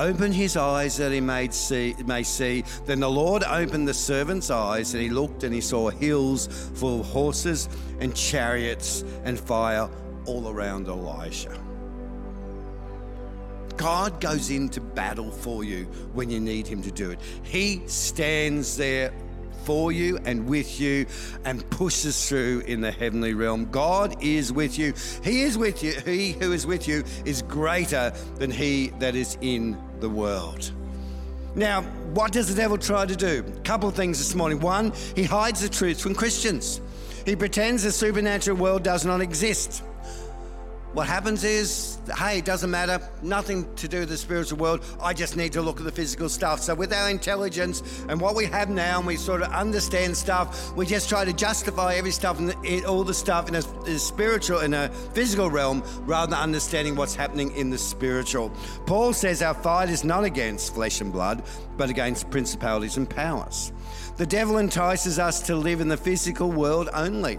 Open 0.00 0.32
his 0.32 0.56
eyes 0.56 0.96
that 0.96 1.12
he 1.12 1.20
may 1.20 1.48
see, 1.50 1.94
may 2.04 2.24
see. 2.24 2.64
Then 2.84 2.98
the 2.98 3.08
Lord 3.08 3.44
opened 3.44 3.86
the 3.86 3.94
servant's 3.94 4.50
eyes, 4.50 4.92
and 4.92 5.00
he 5.00 5.08
looked 5.08 5.44
and 5.44 5.54
he 5.54 5.60
saw 5.60 5.88
hills 5.88 6.48
full 6.74 7.02
of 7.02 7.06
horses 7.06 7.68
and 8.00 8.12
chariots 8.12 9.04
and 9.22 9.38
fire 9.38 9.88
all 10.24 10.48
around 10.48 10.88
Elisha. 10.88 11.56
God 13.76 14.20
goes 14.20 14.50
into 14.50 14.80
battle 14.80 15.30
for 15.30 15.64
you 15.64 15.84
when 16.12 16.30
you 16.30 16.40
need 16.40 16.66
Him 16.66 16.82
to 16.82 16.90
do 16.90 17.10
it. 17.10 17.20
He 17.42 17.82
stands 17.86 18.76
there 18.76 19.12
for 19.64 19.90
you 19.90 20.18
and 20.24 20.46
with 20.46 20.80
you 20.80 21.06
and 21.44 21.68
pushes 21.70 22.28
through 22.28 22.60
in 22.66 22.80
the 22.80 22.92
heavenly 22.92 23.34
realm. 23.34 23.64
God 23.70 24.22
is 24.22 24.52
with 24.52 24.78
you. 24.78 24.94
He 25.24 25.42
is 25.42 25.58
with 25.58 25.82
you. 25.82 25.92
He 26.04 26.32
who 26.32 26.52
is 26.52 26.66
with 26.66 26.86
you 26.86 27.02
is 27.24 27.42
greater 27.42 28.12
than 28.36 28.50
he 28.50 28.88
that 29.00 29.16
is 29.16 29.36
in 29.40 29.76
the 29.98 30.08
world. 30.08 30.72
Now, 31.56 31.82
what 32.12 32.32
does 32.32 32.48
the 32.48 32.54
devil 32.54 32.78
try 32.78 33.06
to 33.06 33.16
do? 33.16 33.44
A 33.56 33.60
couple 33.60 33.88
of 33.88 33.94
things 33.94 34.18
this 34.18 34.34
morning. 34.34 34.60
One, 34.60 34.92
he 35.14 35.24
hides 35.24 35.62
the 35.62 35.68
truth 35.68 36.00
from 36.00 36.14
Christians. 36.14 36.80
He 37.24 37.34
pretends 37.34 37.82
the 37.82 37.90
supernatural 37.90 38.56
world 38.56 38.84
does 38.84 39.04
not 39.04 39.20
exist. 39.20 39.82
What 40.96 41.08
happens 41.08 41.44
is, 41.44 41.98
hey, 42.16 42.38
it 42.38 42.46
doesn't 42.46 42.70
matter, 42.70 43.06
nothing 43.20 43.70
to 43.74 43.86
do 43.86 44.00
with 44.00 44.08
the 44.08 44.16
spiritual 44.16 44.56
world. 44.56 44.82
I 44.98 45.12
just 45.12 45.36
need 45.36 45.52
to 45.52 45.60
look 45.60 45.76
at 45.76 45.84
the 45.84 45.92
physical 45.92 46.30
stuff. 46.30 46.62
So, 46.62 46.74
with 46.74 46.90
our 46.90 47.10
intelligence 47.10 47.82
and 48.08 48.18
what 48.18 48.34
we 48.34 48.46
have 48.46 48.70
now, 48.70 48.96
and 48.96 49.06
we 49.06 49.16
sort 49.16 49.42
of 49.42 49.52
understand 49.52 50.16
stuff, 50.16 50.74
we 50.74 50.86
just 50.86 51.10
try 51.10 51.26
to 51.26 51.34
justify 51.34 51.96
every 51.96 52.12
stuff, 52.12 52.38
and 52.38 52.86
all 52.86 53.04
the 53.04 53.12
stuff 53.12 53.46
in 53.46 53.56
a, 53.56 53.84
in 53.84 53.96
a 53.96 53.98
spiritual, 53.98 54.60
in 54.60 54.72
a 54.72 54.88
physical 55.12 55.50
realm, 55.50 55.82
rather 56.06 56.30
than 56.30 56.40
understanding 56.40 56.96
what's 56.96 57.14
happening 57.14 57.54
in 57.56 57.68
the 57.68 57.76
spiritual. 57.76 58.48
Paul 58.86 59.12
says 59.12 59.42
our 59.42 59.52
fight 59.52 59.90
is 59.90 60.02
not 60.02 60.24
against 60.24 60.72
flesh 60.72 61.02
and 61.02 61.12
blood, 61.12 61.42
but 61.76 61.90
against 61.90 62.30
principalities 62.30 62.96
and 62.96 63.06
powers. 63.06 63.70
The 64.16 64.24
devil 64.24 64.56
entices 64.56 65.18
us 65.18 65.42
to 65.42 65.56
live 65.56 65.82
in 65.82 65.88
the 65.88 65.98
physical 65.98 66.50
world 66.50 66.88
only. 66.94 67.38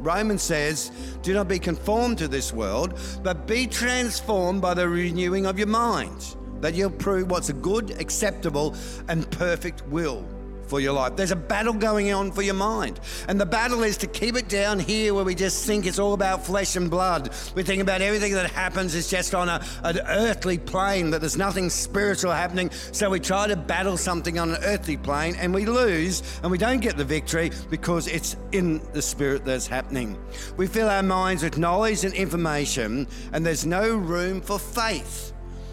Romans 0.00 0.42
says, 0.42 0.90
Do 1.22 1.34
not 1.34 1.48
be 1.48 1.58
conformed 1.58 2.18
to 2.18 2.28
this 2.28 2.52
world, 2.52 2.98
but 3.22 3.46
be 3.46 3.66
transformed 3.66 4.62
by 4.62 4.74
the 4.74 4.88
renewing 4.88 5.46
of 5.46 5.58
your 5.58 5.68
mind, 5.68 6.36
that 6.60 6.74
you'll 6.74 6.90
prove 6.90 7.30
what's 7.30 7.48
a 7.48 7.54
good, 7.54 7.90
acceptable, 8.00 8.74
and 9.08 9.30
perfect 9.30 9.86
will 9.88 10.26
for 10.70 10.80
your 10.80 10.92
life. 10.92 11.16
There's 11.16 11.32
a 11.32 11.36
battle 11.36 11.72
going 11.72 12.12
on 12.12 12.30
for 12.30 12.42
your 12.42 12.54
mind. 12.54 13.00
And 13.28 13.40
the 13.40 13.44
battle 13.44 13.82
is 13.82 13.96
to 13.98 14.06
keep 14.06 14.36
it 14.36 14.48
down 14.48 14.78
here 14.78 15.12
where 15.12 15.24
we 15.24 15.34
just 15.34 15.66
think 15.66 15.84
it's 15.84 15.98
all 15.98 16.14
about 16.14 16.46
flesh 16.46 16.76
and 16.76 16.88
blood. 16.88 17.34
We 17.56 17.64
think 17.64 17.82
about 17.82 18.00
everything 18.00 18.32
that 18.34 18.50
happens 18.50 18.94
is 18.94 19.10
just 19.10 19.34
on 19.34 19.48
a, 19.48 19.62
an 19.82 19.98
earthly 20.06 20.58
plane, 20.58 21.10
that 21.10 21.20
there's 21.20 21.36
nothing 21.36 21.68
spiritual 21.68 22.30
happening. 22.30 22.70
So 22.92 23.10
we 23.10 23.18
try 23.18 23.48
to 23.48 23.56
battle 23.56 23.96
something 23.96 24.38
on 24.38 24.50
an 24.50 24.62
earthly 24.62 24.96
plane 24.96 25.34
and 25.36 25.52
we 25.52 25.66
lose 25.66 26.22
and 26.42 26.50
we 26.50 26.58
don't 26.58 26.80
get 26.80 26.96
the 26.96 27.04
victory 27.04 27.50
because 27.68 28.06
it's 28.06 28.36
in 28.52 28.80
the 28.92 29.02
spirit 29.02 29.44
that's 29.44 29.66
happening. 29.66 30.16
We 30.56 30.68
fill 30.68 30.88
our 30.88 31.02
minds 31.02 31.42
with 31.42 31.58
knowledge 31.58 32.04
and 32.04 32.14
information, 32.14 33.08
and 33.32 33.44
there's 33.44 33.66
no 33.66 33.96
room 33.96 34.40
for 34.40 34.58
faith. 34.58 35.32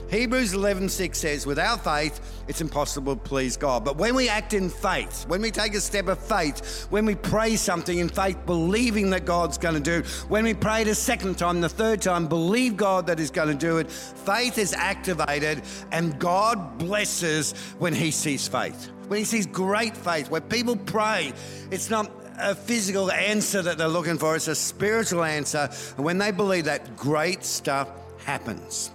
Hebrews 0.09 0.53
11:6 0.53 1.17
says, 1.17 1.45
"Without 1.45 1.83
faith, 1.83 2.21
it's 2.47 2.61
impossible 2.61 3.15
to 3.15 3.21
please 3.21 3.57
God." 3.57 3.83
But 3.83 3.97
when 3.97 4.15
we 4.15 4.29
act 4.29 4.53
in 4.53 4.69
faith, 4.69 5.25
when 5.27 5.41
we 5.41 5.51
take 5.51 5.75
a 5.75 5.81
step 5.81 6.07
of 6.07 6.17
faith, 6.17 6.87
when 6.89 7.05
we 7.05 7.15
pray 7.15 7.57
something 7.57 7.99
in 7.99 8.07
faith, 8.07 8.37
believing 8.45 9.09
that 9.09 9.25
God's 9.25 9.57
going 9.57 9.73
to 9.75 9.81
do, 9.81 9.99
it, 9.99 10.07
when 10.29 10.45
we 10.45 10.53
pray 10.53 10.83
it 10.83 10.87
a 10.87 10.95
second 10.95 11.37
time, 11.37 11.59
the 11.59 11.67
third 11.67 12.01
time, 12.01 12.27
believe 12.27 12.77
God 12.77 13.07
that 13.07 13.19
He's 13.19 13.31
going 13.31 13.49
to 13.49 13.53
do 13.53 13.79
it, 13.79 13.91
faith 13.91 14.57
is 14.57 14.73
activated, 14.73 15.61
and 15.91 16.17
God 16.19 16.77
blesses 16.77 17.53
when 17.77 17.93
He 17.93 18.11
sees 18.11 18.47
faith. 18.47 18.89
When 19.09 19.19
He 19.19 19.25
sees 19.25 19.45
great 19.45 19.97
faith, 19.97 20.29
where 20.29 20.41
people 20.41 20.77
pray, 20.77 21.33
it's 21.69 21.89
not 21.89 22.09
a 22.39 22.55
physical 22.55 23.11
answer 23.11 23.61
that 23.61 23.77
they're 23.77 23.87
looking 23.87 24.17
for, 24.17 24.35
it's 24.35 24.47
a 24.47 24.55
spiritual 24.55 25.23
answer. 25.23 25.69
And 25.97 26.05
when 26.05 26.17
they 26.17 26.31
believe 26.31 26.65
that, 26.65 26.95
great 26.95 27.43
stuff 27.43 27.89
happens. 28.23 28.91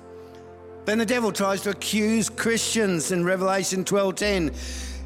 Then 0.84 0.98
the 0.98 1.06
devil 1.06 1.30
tries 1.30 1.60
to 1.62 1.70
accuse 1.70 2.28
Christians 2.28 3.12
in 3.12 3.24
Revelation 3.24 3.84
12:10. 3.84 4.52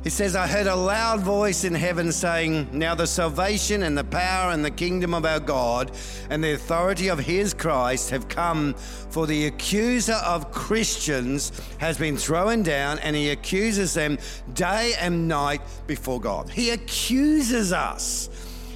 He 0.07 0.11
says, 0.11 0.37
I 0.37 0.47
heard 0.47 0.69
a 0.69 0.77
loud 0.77 1.23
voice 1.23 1.65
in 1.65 1.75
heaven 1.75 2.13
saying, 2.13 2.69
Now 2.71 2.95
the 2.95 3.09
salvation 3.09 3.83
and 3.83 3.99
the 3.99 4.05
power 4.05 4.53
and 4.53 4.65
the 4.65 4.71
kingdom 4.71 5.13
of 5.13 5.25
our 5.25 5.41
God 5.41 5.91
and 6.31 6.45
the 6.45 6.55
authority 6.55 7.09
of 7.09 7.19
his 7.19 7.53
Christ 7.53 8.11
have 8.11 8.29
come, 8.29 8.75
for 8.75 9.27
the 9.27 9.47
accuser 9.47 10.21
of 10.25 10.53
Christians 10.53 11.51
has 11.79 11.99
been 11.99 12.17
thrown 12.17 12.63
down, 12.63 13.01
and 13.01 13.17
he 13.17 13.31
accuses 13.31 13.95
them 13.95 14.17
day 14.55 14.95
and 15.01 15.27
night 15.27 15.61
before 15.89 16.21
God. 16.21 16.51
He 16.51 16.71
accuses 16.71 17.73
us. 17.73 18.31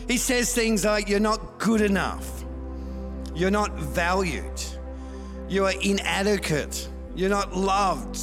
He 0.09 0.17
says 0.17 0.53
things 0.53 0.85
like, 0.85 1.09
You're 1.09 1.21
not 1.21 1.61
good 1.61 1.81
enough, 1.81 2.45
you're 3.37 3.53
not 3.53 3.79
valued, 3.79 4.61
you 5.51 5.67
are 5.67 5.75
inadequate. 5.83 6.89
You're 7.15 7.29
not 7.29 7.55
loved. 7.55 8.19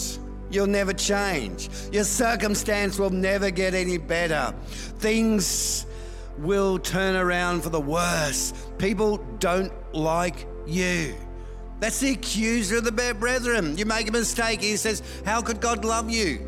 You'll 0.50 0.66
never 0.66 0.94
change. 0.94 1.70
Your 1.92 2.06
circumstance 2.06 2.98
will 2.98 3.10
never 3.10 3.52
get 3.52 3.74
any 3.74 3.98
better. 3.98 4.56
Things 5.00 5.86
will 6.38 6.80
turn 6.80 7.16
around 7.16 7.64
for 7.64 7.70
the 7.70 7.82
worse. 7.82 8.54
People 8.78 9.18
don't 9.40 9.74
like 9.94 10.48
you. 10.66 11.16
That's 11.80 12.00
the 12.00 12.12
accuser 12.12 12.78
of 12.78 12.86
the 12.86 13.16
brethren. 13.20 13.78
You 13.78 13.86
make 13.86 14.08
a 14.08 14.12
mistake, 14.12 14.62
he 14.62 14.78
says, 14.78 15.04
How 15.26 15.42
could 15.42 15.60
God 15.60 15.84
love 15.84 16.10
you? 16.10 16.40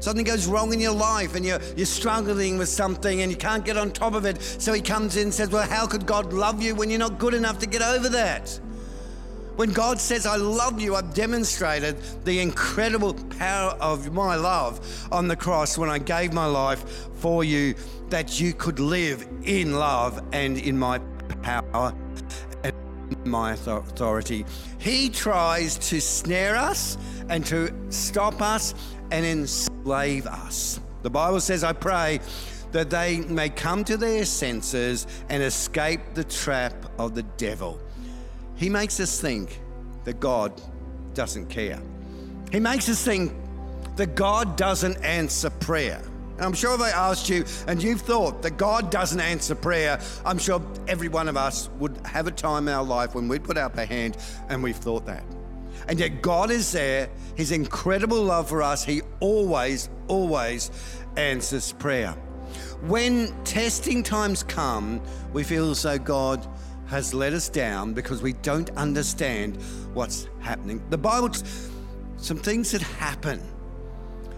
Something 0.00 0.24
goes 0.24 0.46
wrong 0.46 0.72
in 0.72 0.78
your 0.78 0.94
life 0.94 1.34
and 1.34 1.44
you're, 1.44 1.58
you're 1.76 1.84
struggling 1.84 2.56
with 2.56 2.68
something 2.68 3.22
and 3.22 3.32
you 3.32 3.36
can't 3.36 3.64
get 3.64 3.76
on 3.76 3.90
top 3.90 4.14
of 4.14 4.24
it. 4.24 4.40
So 4.40 4.72
he 4.72 4.80
comes 4.80 5.16
in 5.16 5.24
and 5.24 5.34
says, 5.34 5.50
Well, 5.50 5.68
how 5.68 5.86
could 5.86 6.06
God 6.06 6.32
love 6.32 6.62
you 6.62 6.76
when 6.76 6.90
you're 6.90 7.00
not 7.00 7.18
good 7.18 7.34
enough 7.34 7.58
to 7.58 7.66
get 7.66 7.82
over 7.82 8.08
that? 8.10 8.58
When 9.58 9.72
God 9.72 10.00
says, 10.00 10.24
I 10.24 10.36
love 10.36 10.80
you, 10.80 10.94
I've 10.94 11.12
demonstrated 11.14 11.96
the 12.24 12.38
incredible 12.38 13.12
power 13.40 13.72
of 13.80 14.12
my 14.12 14.36
love 14.36 15.08
on 15.10 15.26
the 15.26 15.34
cross 15.34 15.76
when 15.76 15.90
I 15.90 15.98
gave 15.98 16.32
my 16.32 16.46
life 16.46 17.08
for 17.14 17.42
you, 17.42 17.74
that 18.08 18.40
you 18.40 18.52
could 18.52 18.78
live 18.78 19.26
in 19.42 19.74
love 19.74 20.22
and 20.32 20.58
in 20.58 20.78
my 20.78 21.00
power 21.42 21.92
and 22.62 22.72
my 23.24 23.54
authority. 23.54 24.46
He 24.78 25.10
tries 25.10 25.76
to 25.88 26.00
snare 26.00 26.54
us 26.54 26.96
and 27.28 27.44
to 27.46 27.74
stop 27.90 28.40
us 28.40 28.76
and 29.10 29.26
enslave 29.26 30.28
us. 30.28 30.78
The 31.02 31.10
Bible 31.10 31.40
says, 31.40 31.64
I 31.64 31.72
pray 31.72 32.20
that 32.70 32.90
they 32.90 33.22
may 33.22 33.48
come 33.48 33.82
to 33.86 33.96
their 33.96 34.24
senses 34.24 35.08
and 35.28 35.42
escape 35.42 36.14
the 36.14 36.22
trap 36.22 36.74
of 36.96 37.16
the 37.16 37.24
devil. 37.24 37.80
He 38.58 38.68
makes 38.68 38.98
us 38.98 39.20
think 39.20 39.60
that 40.02 40.18
God 40.18 40.60
doesn't 41.14 41.46
care. 41.46 41.80
He 42.50 42.58
makes 42.58 42.88
us 42.88 43.02
think 43.02 43.32
that 43.96 44.16
God 44.16 44.56
doesn't 44.56 44.96
answer 45.04 45.48
prayer. 45.48 46.02
And 46.36 46.44
I'm 46.44 46.52
sure 46.52 46.80
I 46.80 46.90
asked 46.90 47.28
you 47.28 47.44
and 47.68 47.80
you've 47.80 48.00
thought 48.00 48.42
that 48.42 48.56
God 48.56 48.90
doesn't 48.90 49.20
answer 49.20 49.54
prayer, 49.54 50.00
I'm 50.24 50.38
sure 50.38 50.60
every 50.88 51.08
one 51.08 51.28
of 51.28 51.36
us 51.36 51.68
would 51.78 51.96
have 52.04 52.26
a 52.26 52.32
time 52.32 52.66
in 52.66 52.74
our 52.74 52.84
life 52.84 53.14
when 53.14 53.28
we 53.28 53.38
put 53.38 53.56
up 53.56 53.78
our 53.78 53.84
hand 53.84 54.16
and 54.48 54.60
we've 54.60 54.76
thought 54.76 55.06
that. 55.06 55.22
And 55.86 56.00
yet 56.00 56.20
God 56.20 56.50
is 56.50 56.72
there, 56.72 57.08
His 57.36 57.52
incredible 57.52 58.22
love 58.22 58.48
for 58.48 58.60
us, 58.60 58.84
He 58.84 59.02
always, 59.20 59.88
always 60.08 60.72
answers 61.16 61.72
prayer. 61.72 62.12
When 62.82 63.34
testing 63.44 64.02
times 64.02 64.42
come, 64.42 65.00
we 65.32 65.44
feel 65.44 65.70
as 65.70 65.82
though 65.82 65.98
God 65.98 66.46
has 66.88 67.12
let 67.14 67.32
us 67.32 67.48
down 67.48 67.92
because 67.92 68.22
we 68.22 68.32
don't 68.32 68.70
understand 68.70 69.56
what's 69.94 70.28
happening. 70.40 70.82
The 70.90 70.98
Bible, 70.98 71.30
some 72.16 72.38
things 72.38 72.72
that 72.72 72.82
happen. 72.82 73.40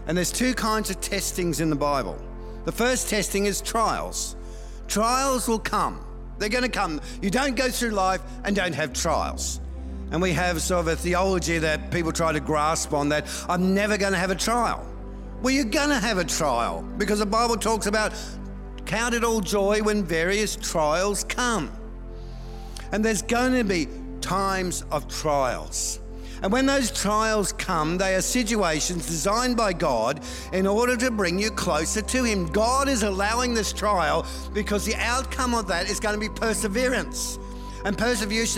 And 0.06 0.16
there's 0.16 0.32
two 0.32 0.54
kinds 0.54 0.90
of 0.90 1.00
testings 1.00 1.60
in 1.60 1.70
the 1.70 1.76
Bible. 1.76 2.20
The 2.64 2.72
first 2.72 3.08
testing 3.08 3.46
is 3.46 3.60
trials. 3.60 4.36
Trials 4.88 5.46
will 5.48 5.58
come. 5.58 6.04
They're 6.38 6.48
going 6.48 6.64
to 6.64 6.68
come. 6.68 7.00
You 7.22 7.30
don't 7.30 7.54
go 7.54 7.70
through 7.70 7.90
life 7.90 8.20
and 8.44 8.56
don't 8.56 8.74
have 8.74 8.92
trials. 8.92 9.60
And 10.10 10.20
we 10.20 10.32
have 10.32 10.60
sort 10.60 10.80
of 10.80 10.88
a 10.88 10.96
theology 10.96 11.58
that 11.58 11.92
people 11.92 12.10
try 12.10 12.32
to 12.32 12.40
grasp 12.40 12.92
on 12.92 13.08
that 13.10 13.26
I'm 13.48 13.74
never 13.74 13.96
going 13.96 14.12
to 14.12 14.18
have 14.18 14.30
a 14.30 14.34
trial. 14.34 14.84
Well, 15.42 15.54
you're 15.54 15.64
going 15.64 15.90
to 15.90 15.98
have 15.98 16.18
a 16.18 16.24
trial 16.24 16.82
because 16.98 17.20
the 17.20 17.26
Bible 17.26 17.56
talks 17.56 17.86
about 17.86 18.12
count 18.86 19.14
it 19.14 19.22
all 19.22 19.40
joy 19.40 19.82
when 19.82 20.02
various 20.04 20.56
trials 20.56 21.22
come. 21.24 21.70
And 22.92 23.04
there's 23.04 23.22
going 23.22 23.54
to 23.54 23.64
be 23.64 23.88
times 24.20 24.84
of 24.90 25.08
trials. 25.08 26.00
And 26.42 26.50
when 26.50 26.64
those 26.64 26.90
trials 26.90 27.52
come, 27.52 27.98
they 27.98 28.14
are 28.14 28.22
situations 28.22 29.06
designed 29.06 29.56
by 29.56 29.74
God 29.74 30.20
in 30.52 30.66
order 30.66 30.96
to 30.96 31.10
bring 31.10 31.38
you 31.38 31.50
closer 31.50 32.00
to 32.00 32.24
Him. 32.24 32.46
God 32.46 32.88
is 32.88 33.02
allowing 33.02 33.52
this 33.52 33.72
trial 33.72 34.26
because 34.54 34.86
the 34.86 34.94
outcome 34.96 35.54
of 35.54 35.68
that 35.68 35.90
is 35.90 36.00
going 36.00 36.14
to 36.14 36.20
be 36.20 36.34
perseverance. 36.34 37.38
And 37.84 37.96
perseverance 37.96 38.56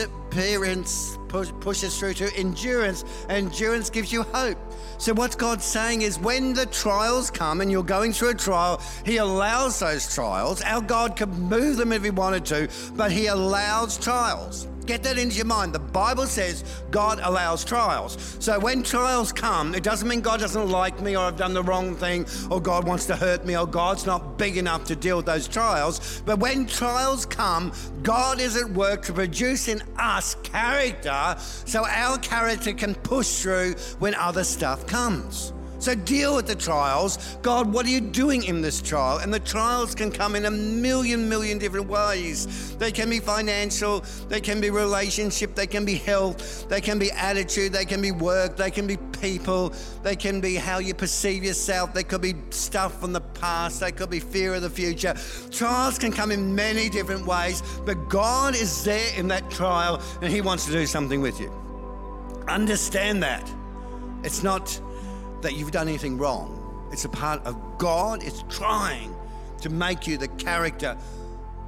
pushes 1.60 1.98
through 1.98 2.14
to 2.14 2.34
endurance, 2.36 3.04
endurance 3.28 3.90
gives 3.90 4.12
you 4.12 4.22
hope. 4.22 4.58
So, 4.98 5.12
what 5.14 5.36
God's 5.38 5.64
saying 5.64 6.02
is 6.02 6.18
when 6.18 6.54
the 6.54 6.66
trials 6.66 7.30
come 7.30 7.60
and 7.60 7.70
you're 7.70 7.82
going 7.82 8.12
through 8.12 8.30
a 8.30 8.34
trial, 8.34 8.80
He 9.04 9.16
allows 9.16 9.78
those 9.80 10.12
trials. 10.14 10.62
Our 10.62 10.82
God 10.82 11.16
could 11.16 11.30
move 11.30 11.76
them 11.76 11.92
if 11.92 12.04
He 12.04 12.10
wanted 12.10 12.44
to, 12.46 12.68
but 12.94 13.10
He 13.10 13.26
allows 13.26 13.98
trials. 13.98 14.68
Get 14.86 15.02
that 15.04 15.18
into 15.18 15.36
your 15.36 15.46
mind. 15.46 15.72
The 15.72 15.78
Bible 15.78 16.26
says 16.26 16.64
God 16.90 17.20
allows 17.22 17.64
trials. 17.64 18.36
So 18.40 18.58
when 18.58 18.82
trials 18.82 19.32
come, 19.32 19.74
it 19.74 19.82
doesn't 19.82 20.08
mean 20.08 20.20
God 20.20 20.40
doesn't 20.40 20.68
like 20.68 21.00
me 21.00 21.16
or 21.16 21.26
I've 21.26 21.36
done 21.36 21.54
the 21.54 21.62
wrong 21.62 21.94
thing 21.94 22.26
or 22.50 22.60
God 22.60 22.86
wants 22.86 23.06
to 23.06 23.16
hurt 23.16 23.44
me 23.44 23.56
or 23.56 23.66
God's 23.66 24.06
not 24.06 24.38
big 24.38 24.56
enough 24.56 24.84
to 24.84 24.96
deal 24.96 25.18
with 25.18 25.26
those 25.26 25.46
trials. 25.46 26.22
But 26.26 26.40
when 26.40 26.66
trials 26.66 27.26
come, 27.26 27.72
God 28.02 28.40
is 28.40 28.56
at 28.56 28.68
work 28.70 29.02
to 29.02 29.12
produce 29.12 29.68
in 29.68 29.82
us 29.98 30.36
character 30.42 31.36
so 31.38 31.86
our 31.86 32.18
character 32.18 32.72
can 32.72 32.94
push 32.94 33.42
through 33.42 33.74
when 33.98 34.14
other 34.14 34.44
stuff 34.44 34.86
comes. 34.86 35.52
So 35.82 35.96
deal 35.96 36.36
with 36.36 36.46
the 36.46 36.54
trials. 36.54 37.36
God, 37.42 37.72
what 37.72 37.84
are 37.86 37.88
you 37.88 38.00
doing 38.00 38.44
in 38.44 38.62
this 38.62 38.80
trial? 38.80 39.18
And 39.18 39.34
the 39.34 39.40
trials 39.40 39.96
can 39.96 40.12
come 40.12 40.36
in 40.36 40.44
a 40.44 40.50
million, 40.50 41.28
million 41.28 41.58
different 41.58 41.88
ways. 41.88 42.76
They 42.76 42.92
can 42.92 43.10
be 43.10 43.18
financial, 43.18 44.04
they 44.28 44.40
can 44.40 44.60
be 44.60 44.70
relationship, 44.70 45.56
they 45.56 45.66
can 45.66 45.84
be 45.84 45.96
health, 45.96 46.68
they 46.68 46.80
can 46.80 47.00
be 47.00 47.10
attitude, 47.10 47.72
they 47.72 47.84
can 47.84 48.00
be 48.00 48.12
work, 48.12 48.56
they 48.56 48.70
can 48.70 48.86
be 48.86 48.96
people, 49.20 49.72
they 50.04 50.14
can 50.14 50.40
be 50.40 50.54
how 50.54 50.78
you 50.78 50.94
perceive 50.94 51.42
yourself, 51.42 51.92
they 51.92 52.04
could 52.04 52.22
be 52.22 52.36
stuff 52.50 53.00
from 53.00 53.12
the 53.12 53.20
past, 53.20 53.80
they 53.80 53.90
could 53.90 54.08
be 54.08 54.20
fear 54.20 54.54
of 54.54 54.62
the 54.62 54.70
future. 54.70 55.16
Trials 55.50 55.98
can 55.98 56.12
come 56.12 56.30
in 56.30 56.54
many 56.54 56.90
different 56.90 57.26
ways, 57.26 57.60
but 57.84 58.08
God 58.08 58.54
is 58.54 58.84
there 58.84 59.12
in 59.16 59.26
that 59.28 59.50
trial 59.50 60.00
and 60.20 60.32
He 60.32 60.42
wants 60.42 60.64
to 60.66 60.70
do 60.70 60.86
something 60.86 61.20
with 61.20 61.40
you. 61.40 61.50
Understand 62.46 63.20
that. 63.24 63.52
It's 64.22 64.44
not 64.44 64.80
that 65.42 65.54
you've 65.54 65.70
done 65.70 65.88
anything 65.88 66.18
wrong. 66.18 66.88
It's 66.92 67.04
a 67.04 67.08
part 67.08 67.44
of 67.44 67.78
God. 67.78 68.22
It's 68.22 68.44
trying 68.48 69.14
to 69.60 69.70
make 69.70 70.06
you 70.06 70.18
the 70.18 70.28
character 70.28 70.96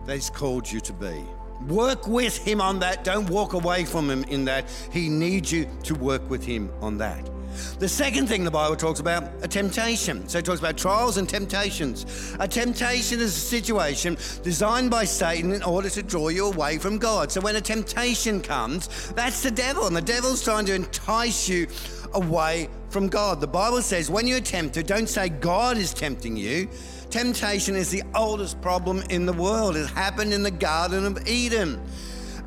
that 0.06 0.14
He's 0.14 0.30
called 0.30 0.70
you 0.70 0.80
to 0.80 0.92
be. 0.92 1.24
Work 1.68 2.06
with 2.06 2.36
Him 2.36 2.60
on 2.60 2.80
that. 2.80 3.04
Don't 3.04 3.28
walk 3.30 3.52
away 3.52 3.84
from 3.84 4.10
Him 4.10 4.24
in 4.24 4.44
that. 4.46 4.68
He 4.92 5.08
needs 5.08 5.50
you 5.50 5.68
to 5.84 5.94
work 5.94 6.28
with 6.28 6.44
Him 6.44 6.70
on 6.80 6.98
that. 6.98 7.30
The 7.78 7.88
second 7.88 8.28
thing 8.28 8.44
the 8.44 8.50
Bible 8.50 8.76
talks 8.76 9.00
about, 9.00 9.24
a 9.42 9.48
temptation. 9.48 10.28
So 10.28 10.38
it 10.38 10.44
talks 10.44 10.60
about 10.60 10.76
trials 10.76 11.16
and 11.16 11.28
temptations. 11.28 12.34
A 12.40 12.48
temptation 12.48 13.20
is 13.20 13.36
a 13.36 13.40
situation 13.40 14.16
designed 14.42 14.90
by 14.90 15.04
Satan 15.04 15.52
in 15.52 15.62
order 15.62 15.90
to 15.90 16.02
draw 16.02 16.28
you 16.28 16.46
away 16.46 16.78
from 16.78 16.98
God. 16.98 17.30
So 17.32 17.40
when 17.40 17.56
a 17.56 17.60
temptation 17.60 18.40
comes, 18.40 19.12
that's 19.12 19.42
the 19.42 19.50
devil, 19.50 19.86
and 19.86 19.96
the 19.96 20.02
devil's 20.02 20.42
trying 20.42 20.66
to 20.66 20.74
entice 20.74 21.48
you 21.48 21.66
away 22.12 22.68
from 22.88 23.08
God. 23.08 23.40
The 23.40 23.46
Bible 23.46 23.82
says 23.82 24.10
when 24.10 24.26
you're 24.26 24.40
tempted, 24.40 24.86
don't 24.86 25.08
say 25.08 25.28
God 25.28 25.76
is 25.76 25.92
tempting 25.92 26.36
you. 26.36 26.68
Temptation 27.10 27.76
is 27.76 27.90
the 27.90 28.02
oldest 28.14 28.60
problem 28.60 29.02
in 29.10 29.26
the 29.26 29.32
world. 29.32 29.76
It 29.76 29.88
happened 29.88 30.32
in 30.32 30.42
the 30.42 30.50
Garden 30.50 31.04
of 31.04 31.28
Eden. 31.28 31.80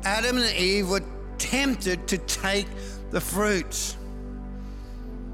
Adam 0.04 0.38
and 0.38 0.56
Eve 0.56 0.88
were 0.88 1.02
tempted 1.38 2.06
to 2.08 2.18
take 2.18 2.66
the 3.10 3.20
fruit. 3.20 3.96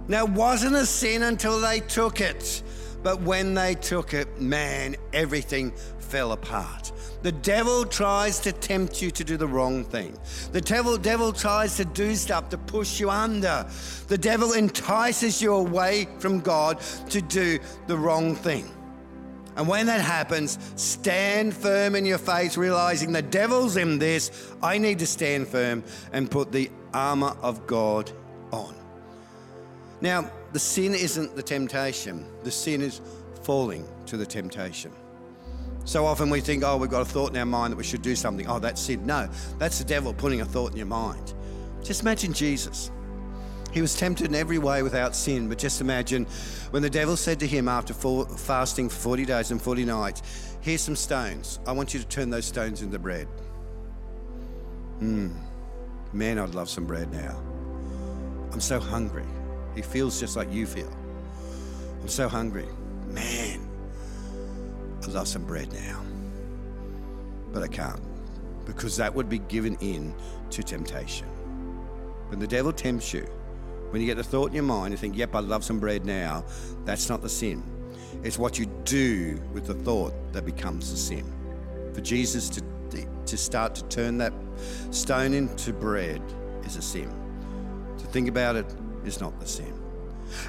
Now, 0.09 0.25
it 0.25 0.31
wasn't 0.31 0.77
a 0.77 0.87
sin 0.87 1.23
until 1.23 1.61
they 1.61 1.81
took 1.81 2.21
it. 2.21 2.63
But 3.03 3.21
when 3.21 3.53
they 3.53 3.75
took 3.75 4.15
it, 4.15 4.41
man, 4.41 4.97
everything 5.13 5.73
fell 5.99 6.33
apart. 6.33 6.91
The 7.23 7.33
devil 7.33 7.85
tries 7.85 8.41
to 8.41 8.53
tempt 8.53 9.01
you 9.03 9.11
to 9.11 9.25
do 9.25 9.37
the 9.37 9.47
wrong 9.47 9.85
thing. 9.85 10.17
The 10.53 10.61
devil, 10.61 10.97
devil 10.97 11.33
tries 11.33 11.77
to 11.77 11.85
do 11.85 12.15
stuff 12.15 12.49
to 12.51 12.59
push 12.59 13.01
you 13.01 13.11
under. 13.11 13.67
The 14.09 14.19
devil 14.19 14.53
entices 14.53 15.41
you 15.41 15.55
away 15.55 16.07
from 16.19 16.41
God 16.41 16.81
to 17.11 17.21
do 17.21 17.59
the 17.87 17.97
wrong 17.97 18.35
thing. 18.35 18.71
And 19.57 19.69
when 19.69 19.87
that 19.87 20.01
happens, 20.01 20.59
stand 20.77 21.55
firm 21.55 21.95
in 21.95 22.05
your 22.05 22.19
faith, 22.19 22.57
realizing 22.57 23.13
the 23.13 23.23
devil's 23.23 23.77
in 23.77 23.99
this. 23.99 24.53
I 24.63 24.79
need 24.79 24.99
to 24.99 25.07
stand 25.07 25.49
firm 25.49 25.85
and 26.13 26.31
put 26.31 26.53
the 26.53 26.71
armor 26.93 27.37
of 27.43 27.67
God. 27.67 28.11
Now, 30.01 30.31
the 30.53 30.59
sin 30.59 30.95
isn't 30.95 31.37
the 31.37 31.43
temptation, 31.43 32.27
the 32.43 32.51
sin 32.51 32.83
is 32.83 33.01
falling 33.43 33.87
to 34.07 34.17
the 34.17 34.27
temptation. 34.27 34.93
So 35.85 36.07
often 36.07 36.31
we 36.31 36.41
think, 36.41 36.65
oh, 36.65 36.77
we've 36.77 36.91
got 36.91 37.03
a 37.03 37.05
thought 37.05 37.31
in 37.31 37.37
our 37.37 37.45
mind 37.45 37.73
that 37.73 37.77
we 37.77 37.85
should 37.85 38.03
do 38.03 38.17
something. 38.17 38.47
Oh, 38.49 38.59
that's 38.59 38.81
sin. 38.81 39.05
No, 39.05 39.29
that's 39.59 39.79
the 39.79 39.85
devil 39.85 40.15
putting 40.15 40.41
a 40.41 40.45
thought 40.45 40.71
in 40.71 40.79
your 40.79 40.87
mind. 40.87 41.35
Just 41.83 42.01
imagine 42.01 42.33
Jesus. 42.33 42.91
He 43.73 43.83
was 43.83 43.95
tempted 43.95 44.29
in 44.29 44.35
every 44.35 44.59
way 44.59 44.83
without 44.83 45.15
sin, 45.15 45.49
but 45.49 45.59
just 45.59 45.81
imagine 45.81 46.27
when 46.71 46.81
the 46.81 46.89
devil 46.89 47.17
said 47.17 47.41
to 47.41 47.47
him 47.47 47.69
after 47.69 47.93
fasting 47.93 48.89
for 48.89 48.97
40 48.97 49.25
days 49.27 49.51
and 49.51 49.61
40 49.61 49.85
nights, 49.85 50.23
Here's 50.65 50.81
some 50.81 50.97
stones. 50.97 51.61
I 51.67 51.73
want 51.73 51.93
you 51.93 52.01
to 52.01 52.07
turn 52.07 52.31
those 52.31 52.47
stones 52.47 52.81
into 52.81 52.99
bread. 52.99 53.29
Hmm. 54.99 55.29
Man, 56.15 56.39
I'd 56.39 56.55
love 56.55 56.71
some 56.71 56.87
bread 56.87 57.13
now. 57.13 57.39
I'm 58.51 58.63
so 58.63 58.81
hungry. 58.81 59.27
He 59.75 59.83
feels 59.83 60.19
just 60.21 60.37
like 60.37 60.53
you 60.53 60.67
feel. 60.67 60.93
I'm 62.01 62.09
so 62.09 62.29
hungry. 62.29 62.67
Man, 63.09 63.67
I'd 65.03 65.09
love 65.09 65.29
some 65.29 65.45
bread 65.45 65.73
now. 65.73 66.03
But 67.53 67.63
I 67.63 67.69
can't 67.69 68.01
because 68.67 68.97
that 68.97 69.15
would 69.15 69.29
be 69.29 69.39
given 69.39 69.77
in 69.81 70.15
to 70.51 70.63
temptation. 70.63 71.27
When 72.29 72.39
the 72.39 72.47
devil 72.47 72.73
tempts 72.73 73.13
you, 73.13 73.29
when 73.91 74.01
you 74.01 74.07
get 74.07 74.17
the 74.17 74.25
thought 74.25 74.49
in 74.49 74.55
your 74.55 74.65
mind, 74.65 74.93
you 74.93 74.99
think, 74.99 75.17
yep, 75.17 75.35
I'd 75.35 75.45
love 75.45 75.63
some 75.63 75.79
bread 75.79 76.05
now, 76.05 76.45
that's 76.85 77.09
not 77.09 77.23
the 77.23 77.29
sin. 77.29 77.63
It's 78.23 78.39
what 78.39 78.59
you 78.59 78.67
do 78.85 79.41
with 79.53 79.67
the 79.67 79.75
thought 79.75 80.15
that 80.33 80.45
becomes 80.45 80.91
the 80.91 80.97
sin. 80.97 81.25
For 81.95 82.01
Jesus 82.01 82.49
to, 82.51 82.63
to 83.27 83.37
start 83.37 83.75
to 83.77 83.85
turn 83.85 84.19
that 84.19 84.33
stone 84.91 85.35
into 85.35 85.73
bread 85.73 86.23
is 86.65 86.77
a 86.77 86.83
sin. 86.83 87.13
To 87.99 88.07
think 88.07 88.29
about 88.29 88.57
it 88.57 88.67
is 89.07 89.21
not 89.21 89.39
the 89.41 89.47
sin. 89.47 89.73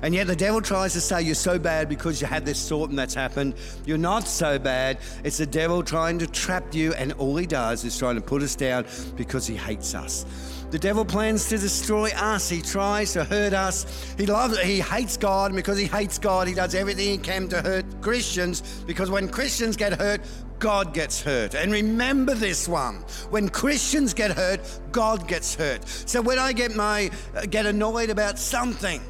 And 0.01 0.13
yet 0.13 0.27
the 0.27 0.35
devil 0.35 0.61
tries 0.61 0.93
to 0.93 1.01
say 1.01 1.21
you're 1.21 1.35
so 1.35 1.59
bad 1.59 1.89
because 1.89 2.21
you 2.21 2.27
had 2.27 2.45
this 2.45 2.67
thought 2.67 2.89
and 2.89 2.97
that's 2.97 3.13
happened. 3.13 3.55
You're 3.85 3.97
not 3.97 4.27
so 4.27 4.57
bad. 4.57 4.97
It's 5.23 5.37
the 5.37 5.45
devil 5.45 5.83
trying 5.83 6.19
to 6.19 6.27
trap 6.27 6.73
you, 6.73 6.93
and 6.93 7.13
all 7.13 7.35
he 7.35 7.45
does 7.45 7.83
is 7.83 7.97
trying 7.97 8.15
to 8.15 8.21
put 8.21 8.41
us 8.41 8.55
down 8.55 8.85
because 9.15 9.45
he 9.45 9.55
hates 9.55 9.93
us. 9.93 10.25
The 10.71 10.79
devil 10.79 11.05
plans 11.05 11.47
to 11.49 11.57
destroy 11.57 12.09
us. 12.15 12.49
He 12.49 12.61
tries 12.61 13.13
to 13.13 13.23
hurt 13.23 13.53
us. 13.53 14.13
He 14.17 14.25
loves 14.25 14.59
he 14.59 14.81
hates 14.81 15.15
God 15.15 15.51
and 15.51 15.55
because 15.55 15.77
he 15.77 15.85
hates 15.85 16.17
God, 16.17 16.47
he 16.47 16.53
does 16.53 16.75
everything 16.75 17.07
he 17.11 17.17
can 17.17 17.47
to 17.49 17.61
hurt 17.61 17.85
Christians 18.01 18.83
because 18.85 19.09
when 19.09 19.29
Christians 19.29 19.77
get 19.77 19.93
hurt, 19.93 20.21
God 20.59 20.93
gets 20.93 21.21
hurt. 21.21 21.55
And 21.55 21.71
remember 21.71 22.33
this 22.33 22.67
one. 22.67 23.03
When 23.29 23.49
Christians 23.49 24.13
get 24.13 24.31
hurt, 24.31 24.61
God 24.91 25.27
gets 25.27 25.55
hurt. 25.55 25.87
So 25.87 26.21
when 26.21 26.39
I 26.39 26.53
get 26.53 26.75
my 26.75 27.11
uh, 27.35 27.45
get 27.45 27.65
annoyed 27.65 28.09
about 28.09 28.39
something, 28.39 29.01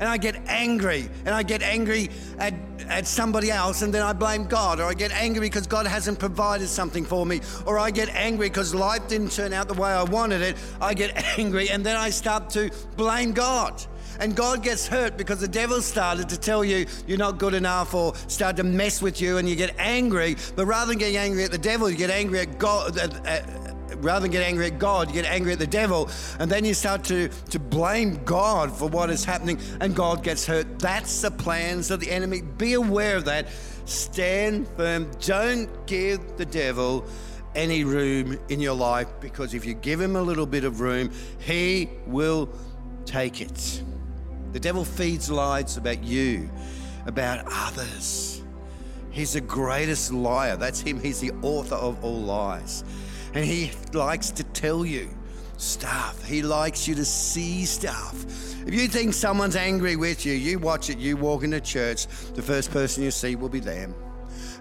and 0.00 0.08
I 0.08 0.16
get 0.16 0.36
angry 0.46 1.08
and 1.24 1.34
I 1.34 1.42
get 1.42 1.62
angry 1.62 2.10
at, 2.38 2.54
at 2.88 3.06
somebody 3.06 3.50
else 3.50 3.82
and 3.82 3.94
then 3.94 4.02
I 4.02 4.12
blame 4.12 4.46
God 4.46 4.80
or 4.80 4.84
I 4.84 4.94
get 4.94 5.12
angry 5.12 5.40
because 5.40 5.66
God 5.66 5.86
hasn't 5.86 6.18
provided 6.18 6.68
something 6.68 7.04
for 7.04 7.24
me 7.24 7.40
or 7.66 7.78
I 7.78 7.90
get 7.90 8.08
angry 8.10 8.48
because 8.48 8.74
life 8.74 9.06
didn't 9.08 9.30
turn 9.30 9.52
out 9.52 9.68
the 9.68 9.74
way 9.74 9.90
I 9.90 10.02
wanted 10.02 10.42
it. 10.42 10.56
I 10.80 10.94
get 10.94 11.38
angry 11.38 11.70
and 11.70 11.84
then 11.84 11.96
I 11.96 12.10
start 12.10 12.50
to 12.50 12.70
blame 12.96 13.32
God. 13.32 13.84
And 14.20 14.34
God 14.36 14.62
gets 14.62 14.86
hurt 14.86 15.16
because 15.16 15.40
the 15.40 15.48
devil 15.48 15.80
started 15.82 16.28
to 16.28 16.38
tell 16.38 16.64
you 16.64 16.86
you're 17.06 17.18
not 17.18 17.38
good 17.38 17.54
enough 17.54 17.94
or 17.94 18.14
start 18.28 18.56
to 18.56 18.64
mess 18.64 19.02
with 19.02 19.20
you 19.20 19.38
and 19.38 19.48
you 19.48 19.56
get 19.56 19.74
angry. 19.78 20.36
But 20.56 20.66
rather 20.66 20.90
than 20.90 20.98
getting 20.98 21.16
angry 21.16 21.44
at 21.44 21.50
the 21.50 21.58
devil, 21.58 21.90
you 21.90 21.96
get 21.96 22.10
angry 22.10 22.40
at 22.40 22.58
God, 22.58 22.98
at, 22.98 23.26
at, 23.26 23.74
rather 23.98 24.22
than 24.22 24.30
get 24.30 24.42
angry 24.42 24.66
at 24.66 24.78
God, 24.78 25.08
you 25.08 25.14
get 25.14 25.24
angry 25.24 25.52
at 25.52 25.58
the 25.58 25.66
devil, 25.66 26.10
and 26.38 26.50
then 26.50 26.64
you 26.64 26.74
start 26.74 27.04
to, 27.04 27.28
to 27.28 27.58
blame 27.58 28.22
God 28.24 28.72
for 28.72 28.88
what 28.88 29.10
is 29.10 29.24
happening, 29.24 29.58
and 29.80 29.94
God 29.94 30.22
gets 30.22 30.46
hurt. 30.46 30.78
That's 30.78 31.22
the 31.22 31.30
plans 31.30 31.90
of 31.90 32.00
the 32.00 32.10
enemy. 32.10 32.42
Be 32.42 32.74
aware 32.74 33.16
of 33.16 33.24
that. 33.26 33.48
Stand 33.84 34.68
firm. 34.76 35.10
Don't 35.20 35.86
give 35.86 36.36
the 36.36 36.46
devil 36.46 37.06
any 37.54 37.84
room 37.84 38.38
in 38.48 38.60
your 38.60 38.74
life 38.74 39.08
because 39.20 39.54
if 39.54 39.64
you 39.64 39.74
give 39.74 40.00
him 40.00 40.16
a 40.16 40.22
little 40.22 40.46
bit 40.46 40.64
of 40.64 40.80
room, 40.80 41.10
he 41.38 41.88
will 42.06 42.48
take 43.04 43.40
it. 43.40 43.82
The 44.54 44.60
devil 44.60 44.84
feeds 44.84 45.28
lies 45.28 45.76
about 45.76 46.04
you, 46.04 46.48
about 47.06 47.44
others. 47.50 48.40
He's 49.10 49.32
the 49.32 49.40
greatest 49.40 50.12
liar. 50.12 50.56
That's 50.56 50.80
him. 50.80 51.00
He's 51.00 51.18
the 51.18 51.32
author 51.42 51.74
of 51.74 52.04
all 52.04 52.20
lies. 52.20 52.84
And 53.34 53.44
He 53.44 53.72
likes 53.92 54.30
to 54.30 54.44
tell 54.44 54.86
you 54.86 55.10
stuff. 55.56 56.24
He 56.24 56.42
likes 56.42 56.86
you 56.86 56.94
to 56.94 57.04
see 57.04 57.64
stuff. 57.64 58.14
If 58.64 58.72
you 58.72 58.86
think 58.86 59.14
someone's 59.14 59.56
angry 59.56 59.96
with 59.96 60.24
you, 60.24 60.34
you 60.34 60.60
watch 60.60 60.88
it, 60.88 60.98
you 60.98 61.16
walk 61.16 61.42
into 61.42 61.60
church, 61.60 62.06
the 62.34 62.42
first 62.42 62.70
person 62.70 63.02
you 63.02 63.10
see 63.10 63.34
will 63.34 63.48
be 63.48 63.58
them. 63.58 63.92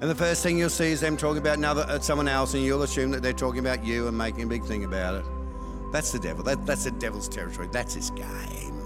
And 0.01 0.10
the 0.10 0.15
first 0.15 0.41
thing 0.41 0.58
you'll 0.58 0.71
see 0.71 0.91
is 0.91 1.01
them 1.01 1.17
talking 1.17 1.38
about 1.38 1.60
another, 1.60 1.86
uh, 1.88 1.99
someone 1.99 2.27
else, 2.27 2.56
and 2.56 2.63
you'll 2.63 2.82
assume 2.82 3.12
that 3.12 3.21
they're 3.21 3.32
talking 3.32 3.60
about 3.60 3.86
you 3.86 4.08
and 4.08 4.17
making 4.17 4.41
a 4.41 4.47
big 4.47 4.65
thing 4.65 4.86
about 4.86 5.13
it. 5.13 5.25
That's 5.91 6.12
the 6.12 6.19
devil. 6.19 6.43
That, 6.43 6.65
that's 6.65 6.84
the 6.84 6.91
devil's 6.91 7.29
territory. 7.29 7.69
That's 7.71 7.93
his 7.93 8.10
game. 8.10 8.83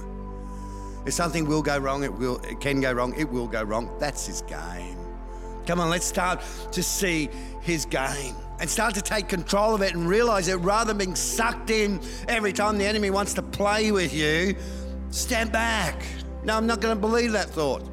If 1.07 1.13
something 1.13 1.47
will 1.47 1.61
go 1.61 1.77
wrong, 1.77 2.03
it 2.03 2.13
will. 2.13 2.37
It 2.39 2.59
can 2.59 2.81
go 2.81 2.91
wrong. 2.91 3.13
It 3.17 3.29
will 3.29 3.47
go 3.47 3.63
wrong. 3.63 3.89
That's 3.97 4.25
his 4.25 4.41
game. 4.41 4.97
Come 5.65 5.79
on, 5.79 5.89
let's 5.89 6.05
start 6.05 6.41
to 6.73 6.83
see 6.83 7.29
his 7.61 7.85
game 7.85 8.35
and 8.59 8.69
start 8.69 8.93
to 8.95 9.01
take 9.01 9.29
control 9.29 9.73
of 9.73 9.81
it 9.81 9.93
and 9.93 10.05
realize 10.05 10.47
that 10.47 10.57
rather 10.57 10.89
than 10.89 10.97
being 10.97 11.15
sucked 11.15 11.69
in 11.69 12.01
every 12.27 12.51
time 12.51 12.77
the 12.77 12.85
enemy 12.85 13.09
wants 13.09 13.33
to 13.35 13.41
play 13.41 13.93
with 13.93 14.13
you, 14.13 14.53
stand 15.09 15.49
back. 15.51 16.05
No, 16.43 16.57
I'm 16.57 16.67
not 16.67 16.81
going 16.81 16.95
to 16.95 16.99
believe 16.99 17.31
that 17.31 17.49
thought. 17.49 17.83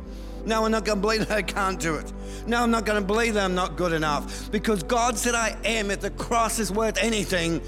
No, 0.44 0.64
I'm 0.64 0.72
not 0.72 0.85
going 0.85 0.98
to 0.98 1.03
believe 1.03 1.29
that 1.29 1.37
I 1.37 1.42
can't 1.42 1.79
do 1.79 1.94
it. 1.94 2.12
No, 2.48 2.64
I'm 2.64 2.72
not 2.72 2.85
going 2.85 3.00
to 3.00 3.07
believe 3.07 3.35
that 3.35 3.44
I'm 3.44 3.55
not 3.55 3.77
good 3.77 3.92
enough 3.92 4.50
because 4.50 4.83
God 4.83 5.16
said 5.16 5.37
I 5.37 5.57
am. 5.64 5.92
If 5.92 6.00
the 6.00 6.11
cross 6.11 6.59
is 6.59 6.72
worth 6.72 6.98
anything 6.98 7.61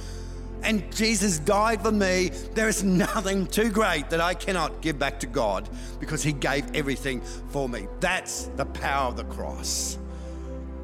and 0.63 0.95
Jesus 0.95 1.39
died 1.39 1.83
for 1.83 1.93
me, 1.93 2.31
there 2.55 2.69
is 2.69 2.83
nothing 2.83 3.47
too 3.47 3.71
great 3.71 4.11
that 4.11 4.21
I 4.21 4.35
cannot 4.35 4.81
give 4.81 4.99
back 4.99 5.21
to 5.21 5.27
God 5.27 5.69
because 6.01 6.23
He 6.23 6.33
gave 6.33 6.75
everything 6.75 7.21
for 7.49 7.69
me. 7.69 7.87
That's 8.01 8.47
the 8.57 8.67
power 8.67 9.09
of 9.09 9.17
the 9.17 9.25
cross. 9.25 9.99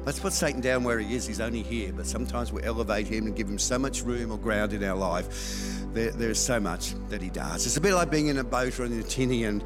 Let's 0.05 0.19
put 0.19 0.33
Satan 0.33 0.59
down 0.59 0.83
where 0.83 0.99
he 0.99 1.15
is. 1.15 1.25
He's 1.25 1.39
only 1.39 1.63
here, 1.63 1.93
but 1.93 2.05
sometimes 2.05 2.51
we 2.51 2.61
elevate 2.61 3.07
him 3.07 3.25
and 3.25 3.33
give 3.33 3.47
him 3.47 3.57
so 3.57 3.79
much 3.79 4.03
room 4.03 4.31
or 4.33 4.37
ground 4.37 4.73
in 4.73 4.83
our 4.83 4.97
life. 4.97 5.81
There, 5.93 6.11
there's 6.11 6.39
so 6.39 6.59
much 6.59 6.93
that 7.07 7.21
he 7.21 7.29
does. 7.29 7.65
It's 7.65 7.77
a 7.77 7.81
bit 7.81 7.93
like 7.93 8.11
being 8.11 8.27
in 8.27 8.37
a 8.37 8.43
boat 8.43 8.77
or 8.81 8.85
in 8.85 8.99
a 8.99 9.03
tinny. 9.03 9.45
And 9.45 9.63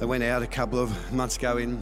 I 0.00 0.04
went 0.04 0.24
out 0.24 0.42
a 0.42 0.48
couple 0.48 0.80
of 0.80 1.12
months 1.12 1.36
ago 1.36 1.58
in, 1.58 1.80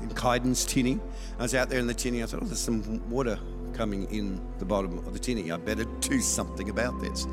in 0.00 0.08
Kydens 0.08 0.66
tinny. 0.66 0.98
I 1.38 1.42
was 1.42 1.54
out 1.54 1.68
there 1.68 1.78
in 1.78 1.86
the 1.86 1.94
tinny. 1.94 2.20
I 2.20 2.26
thought, 2.26 2.42
oh, 2.42 2.46
there's 2.46 2.58
some 2.58 3.08
water 3.08 3.38
coming 3.72 4.10
in 4.10 4.40
the 4.58 4.64
bottom 4.64 4.98
of 4.98 5.12
the 5.12 5.18
tinny. 5.18 5.50
I 5.50 5.56
better 5.56 5.84
do 6.00 6.20
something 6.20 6.70
about 6.70 7.00
this. 7.00 7.26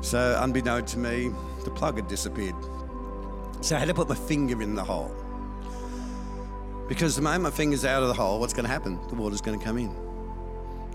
So, 0.00 0.36
unbeknown 0.40 0.84
to 0.86 0.98
me, 0.98 1.30
the 1.64 1.70
plug 1.70 1.96
had 1.96 2.08
disappeared. 2.08 2.56
So 3.60 3.76
I 3.76 3.78
had 3.78 3.88
to 3.88 3.94
put 3.94 4.08
my 4.08 4.16
finger 4.16 4.60
in 4.60 4.74
the 4.74 4.82
hole. 4.82 5.14
Because 6.88 7.14
the 7.14 7.22
moment 7.22 7.44
my 7.44 7.50
finger's 7.50 7.84
out 7.84 8.02
of 8.02 8.08
the 8.08 8.14
hole, 8.14 8.40
what's 8.40 8.52
going 8.52 8.66
to 8.66 8.72
happen? 8.72 8.98
The 9.08 9.14
water's 9.14 9.40
going 9.40 9.58
to 9.58 9.64
come 9.64 9.78
in. 9.78 9.94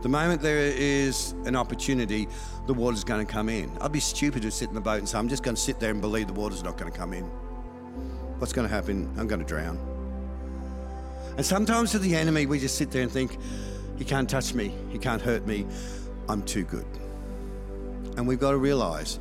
The 0.02 0.10
moment 0.10 0.42
there 0.42 0.60
is 0.60 1.34
an 1.46 1.56
opportunity, 1.56 2.28
the 2.68 2.74
water's 2.74 3.04
going 3.04 3.26
to 3.26 3.32
come 3.32 3.50
in. 3.50 3.72
I'd 3.82 3.92
be 3.92 4.00
stupid 4.00 4.42
to 4.44 4.52
sit 4.52 4.70
in 4.70 4.76
the 4.76 4.82
boat 4.82 5.00
and 5.00 5.10
say, 5.10 5.18
I'm 5.18 5.30
just 5.30 5.44
going 5.44 5.56
to 5.56 5.62
sit 5.62 5.80
there 5.80 5.92
and 5.92 6.02
believe 6.02 6.28
the 6.28 6.34
water's 6.34 6.64
not 6.64 6.78
going 6.78 6.92
to 6.92 6.98
come 6.98 7.14
in. 7.14 7.24
what's 8.38 8.54
going 8.54 8.68
to 8.68 8.74
happen? 8.74 9.12
I'm 9.18 9.28
going 9.28 9.40
to 9.40 9.46
drown. 9.46 9.80
And 11.38 11.46
sometimes 11.46 11.92
to 11.92 12.00
the 12.00 12.16
enemy, 12.16 12.46
we 12.46 12.60
just 12.60 12.78
sit 12.78 12.92
there 12.92 13.02
and 13.02 13.12
think, 13.12 13.38
he 13.98 14.06
can't 14.06 14.30
touch 14.30 14.54
me, 14.54 14.74
he 14.90 14.98
can't 14.98 15.22
hurt 15.22 15.46
me, 15.48 15.66
I'm 16.30 16.44
too 16.44 16.64
good. 16.64 16.86
And 18.18 18.28
we've 18.28 18.40
got 18.40 18.52
to 18.52 18.58
realize 18.58 19.20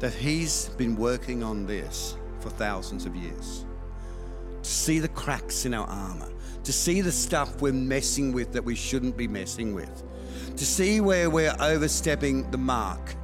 that 0.00 0.14
he's 0.14 0.68
been 0.70 0.96
working 0.96 1.42
on 1.42 1.66
this 1.66 2.16
for 2.40 2.50
thousands 2.50 3.06
of 3.06 3.14
years. 3.16 3.64
To 4.62 4.70
see 4.70 4.98
the 4.98 5.08
cracks 5.08 5.64
in 5.64 5.74
our 5.74 5.86
armor, 5.86 6.28
to 6.64 6.72
see 6.72 7.00
the 7.00 7.12
stuff 7.12 7.60
we're 7.60 7.72
messing 7.72 8.32
with 8.32 8.52
that 8.52 8.64
we 8.64 8.74
shouldn't 8.74 9.16
be 9.16 9.28
messing 9.28 9.74
with, 9.74 10.02
to 10.56 10.66
see 10.66 11.00
where 11.00 11.30
we're 11.30 11.54
overstepping 11.60 12.50
the 12.50 12.58
mark. 12.58 13.14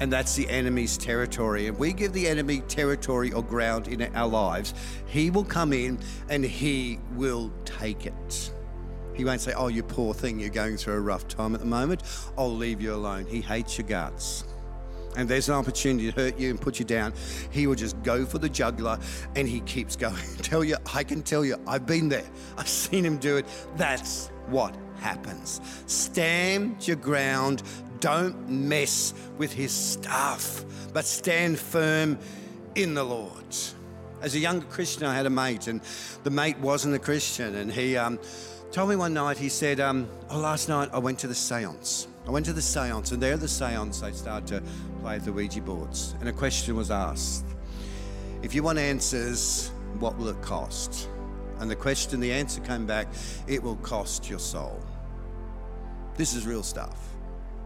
And 0.00 0.12
that's 0.12 0.34
the 0.34 0.48
enemy's 0.48 0.96
territory. 0.96 1.66
If 1.66 1.78
we 1.78 1.92
give 1.92 2.12
the 2.12 2.26
enemy 2.26 2.60
territory 2.62 3.32
or 3.32 3.42
ground 3.42 3.88
in 3.88 4.02
our 4.16 4.26
lives, 4.26 4.74
he 5.06 5.30
will 5.30 5.44
come 5.44 5.72
in 5.72 5.98
and 6.28 6.44
he 6.44 6.98
will 7.12 7.52
take 7.64 8.06
it. 8.06 8.52
He 9.14 9.24
won't 9.24 9.40
say, 9.40 9.52
Oh, 9.54 9.68
you 9.68 9.82
poor 9.82 10.14
thing, 10.14 10.38
you're 10.38 10.50
going 10.50 10.76
through 10.76 10.94
a 10.94 11.00
rough 11.00 11.28
time 11.28 11.54
at 11.54 11.60
the 11.60 11.66
moment. 11.66 12.02
I'll 12.36 12.54
leave 12.54 12.80
you 12.80 12.94
alone. 12.94 13.26
He 13.26 13.40
hates 13.40 13.78
your 13.78 13.86
guts 13.86 14.44
and 15.16 15.28
there's 15.28 15.48
an 15.48 15.54
opportunity 15.54 16.10
to 16.10 16.20
hurt 16.20 16.38
you 16.38 16.50
and 16.50 16.60
put 16.60 16.78
you 16.78 16.84
down, 16.84 17.12
he 17.50 17.66
will 17.66 17.74
just 17.74 18.00
go 18.02 18.24
for 18.24 18.38
the 18.38 18.48
jugular 18.48 18.98
and 19.36 19.48
he 19.48 19.60
keeps 19.60 19.96
going. 19.96 20.22
tell 20.42 20.64
you, 20.64 20.76
I 20.94 21.04
can 21.04 21.22
tell 21.22 21.44
you, 21.44 21.56
I've 21.66 21.86
been 21.86 22.08
there. 22.08 22.24
I've 22.56 22.68
seen 22.68 23.04
him 23.04 23.18
do 23.18 23.36
it. 23.36 23.46
That's 23.76 24.28
what 24.46 24.74
happens. 25.00 25.60
Stand 25.86 26.86
your 26.86 26.96
ground. 26.96 27.62
Don't 28.00 28.48
mess 28.48 29.14
with 29.38 29.52
his 29.52 29.72
stuff, 29.72 30.64
but 30.92 31.04
stand 31.04 31.58
firm 31.58 32.18
in 32.74 32.94
the 32.94 33.04
Lord. 33.04 33.32
As 34.22 34.34
a 34.34 34.38
younger 34.38 34.66
Christian, 34.66 35.04
I 35.04 35.14
had 35.14 35.26
a 35.26 35.30
mate, 35.30 35.66
and 35.66 35.80
the 36.22 36.30
mate 36.30 36.58
wasn't 36.58 36.94
a 36.94 36.98
Christian, 36.98 37.56
and 37.56 37.72
he 37.72 37.96
um, 37.96 38.18
told 38.72 38.88
me 38.88 38.96
one 38.96 39.12
night, 39.12 39.36
he 39.36 39.50
said, 39.50 39.80
um, 39.80 40.08
Oh, 40.30 40.38
last 40.38 40.70
night 40.70 40.88
I 40.94 40.98
went 40.98 41.18
to 41.20 41.26
the 41.26 41.34
seance. 41.34 42.08
I 42.26 42.30
went 42.30 42.46
to 42.46 42.54
the 42.54 42.62
seance, 42.62 43.12
and 43.12 43.22
there 43.22 43.34
at 43.34 43.40
the 43.40 43.48
seance, 43.48 44.00
they 44.00 44.12
started 44.12 44.46
to 44.48 44.62
play 45.02 45.18
the 45.18 45.30
Ouija 45.30 45.60
boards. 45.60 46.14
And 46.20 46.28
a 46.28 46.32
question 46.32 46.74
was 46.74 46.90
asked 46.90 47.44
If 48.42 48.54
you 48.54 48.62
want 48.62 48.78
answers, 48.78 49.70
what 49.98 50.16
will 50.16 50.28
it 50.28 50.40
cost? 50.40 51.08
And 51.58 51.70
the 51.70 51.76
question, 51.76 52.18
the 52.18 52.32
answer 52.32 52.60
came 52.62 52.86
back 52.86 53.08
it 53.46 53.62
will 53.62 53.76
cost 53.76 54.30
your 54.30 54.38
soul. 54.38 54.82
This 56.16 56.34
is 56.34 56.46
real 56.46 56.62
stuff. 56.62 56.98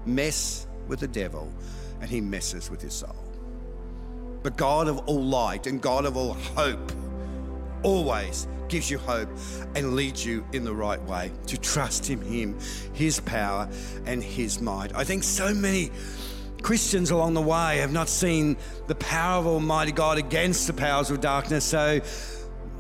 Mess 0.07 0.67
with 0.89 1.01
the 1.01 1.09
devil, 1.09 1.53
and 2.01 2.11
he 2.11 2.21
messes 2.21 2.69
with 2.69 2.83
your 2.83 2.91
soul. 2.91 3.17
But 4.43 4.57
God 4.57 4.89
of 4.89 4.99
all 5.07 5.23
light 5.23 5.69
and 5.69 5.81
God 5.81 6.05
of 6.05 6.17
all 6.17 6.35
hope 6.35 6.93
always 7.83 8.47
gives 8.69 8.91
you 8.91 8.99
hope 8.99 9.29
and 9.75 9.95
leads 9.95 10.25
you 10.25 10.45
in 10.53 10.65
the 10.65 10.75
right 10.75 11.03
way 11.03 11.31
to 11.47 11.59
trust 11.59 12.11
in 12.11 12.21
Him, 12.21 12.59
His 12.93 13.21
power, 13.21 13.69
and 14.07 14.23
His 14.23 14.61
might. 14.61 14.95
I 14.95 15.05
think 15.05 15.23
so 15.23 15.55
many 15.55 15.91
Christians 16.63 17.11
along 17.11 17.35
the 17.35 17.43
way 17.43 17.79
have 17.79 17.93
not 17.93 18.09
seen 18.09 18.57
the 18.89 18.95
power 18.97 19.39
of 19.39 19.47
Almighty 19.47 19.93
God 19.93 20.19
against 20.19 20.67
the 20.67 20.73
powers 20.73 21.11
of 21.11 21.21
darkness, 21.21 21.65
so 21.65 22.01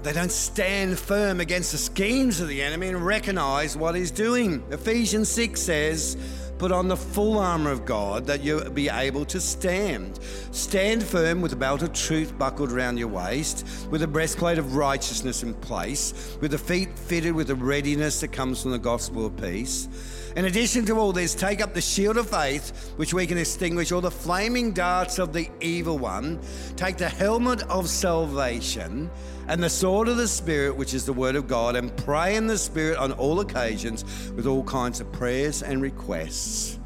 they 0.02 0.12
don't 0.12 0.32
stand 0.32 0.98
firm 0.98 1.40
against 1.40 1.72
the 1.72 1.78
schemes 1.78 2.40
of 2.40 2.48
the 2.48 2.62
enemy 2.62 2.88
and 2.88 3.04
recognize 3.04 3.76
what 3.76 3.94
he's 3.94 4.10
doing. 4.10 4.62
Ephesians 4.70 5.28
6 5.28 5.60
says, 5.60 6.16
Put 6.58 6.72
on 6.72 6.88
the 6.88 6.96
full 6.96 7.38
armor 7.38 7.70
of 7.70 7.84
God 7.84 8.26
that 8.26 8.42
you'll 8.42 8.70
be 8.70 8.88
able 8.88 9.26
to 9.26 9.40
stand. 9.40 10.18
Stand 10.52 11.02
firm 11.02 11.42
with 11.42 11.50
the 11.50 11.56
belt 11.56 11.82
of 11.82 11.92
truth 11.92 12.36
buckled 12.38 12.72
around 12.72 12.96
your 12.96 13.08
waist, 13.08 13.66
with 13.90 14.02
a 14.02 14.06
breastplate 14.06 14.56
of 14.56 14.74
righteousness 14.74 15.42
in 15.42 15.52
place, 15.52 16.36
with 16.40 16.52
the 16.52 16.58
feet 16.58 16.98
fitted 16.98 17.34
with 17.34 17.48
the 17.48 17.54
readiness 17.54 18.20
that 18.20 18.28
comes 18.28 18.62
from 18.62 18.70
the 18.70 18.78
gospel 18.78 19.26
of 19.26 19.36
peace. 19.36 19.88
In 20.36 20.44
addition 20.44 20.84
to 20.84 20.98
all 20.98 21.14
this, 21.14 21.34
take 21.34 21.62
up 21.62 21.72
the 21.72 21.80
shield 21.80 22.18
of 22.18 22.28
faith, 22.28 22.92
which 22.96 23.14
we 23.14 23.26
can 23.26 23.38
extinguish 23.38 23.90
all 23.90 24.02
the 24.02 24.10
flaming 24.10 24.72
darts 24.72 25.18
of 25.18 25.32
the 25.32 25.48
evil 25.62 25.96
one. 25.96 26.38
Take 26.76 26.98
the 26.98 27.08
helmet 27.08 27.62
of 27.70 27.88
salvation 27.88 29.10
and 29.48 29.62
the 29.62 29.70
sword 29.70 30.08
of 30.08 30.18
the 30.18 30.28
Spirit, 30.28 30.76
which 30.76 30.92
is 30.92 31.06
the 31.06 31.12
Word 31.14 31.36
of 31.36 31.48
God, 31.48 31.74
and 31.74 31.96
pray 31.96 32.36
in 32.36 32.46
the 32.46 32.58
Spirit 32.58 32.98
on 32.98 33.12
all 33.12 33.40
occasions 33.40 34.04
with 34.36 34.46
all 34.46 34.62
kinds 34.62 35.00
of 35.00 35.10
prayers 35.10 35.62
and 35.62 35.80
requests. 35.80 36.78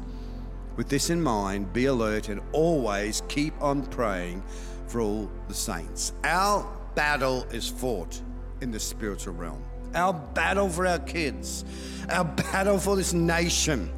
With 0.77 0.87
this 0.87 1.09
in 1.09 1.21
mind, 1.21 1.73
be 1.73 1.87
alert 1.87 2.29
and 2.29 2.39
always 2.53 3.21
keep 3.27 3.53
on 3.61 3.85
praying 3.87 4.43
for 4.87 5.01
all 5.01 5.29
the 5.49 5.53
saints. 5.53 6.13
Our 6.23 6.65
battle 6.95 7.45
is 7.51 7.67
fought 7.67 8.21
in 8.61 8.71
the 8.71 8.79
spiritual 8.79 9.33
realm. 9.33 9.61
Our 9.93 10.13
battle 10.13 10.69
for 10.69 10.87
our 10.87 10.99
kids, 10.99 11.65
our 12.09 12.25
battle 12.25 12.77
for 12.77 12.95
this 12.95 13.13
nation, 13.13 13.91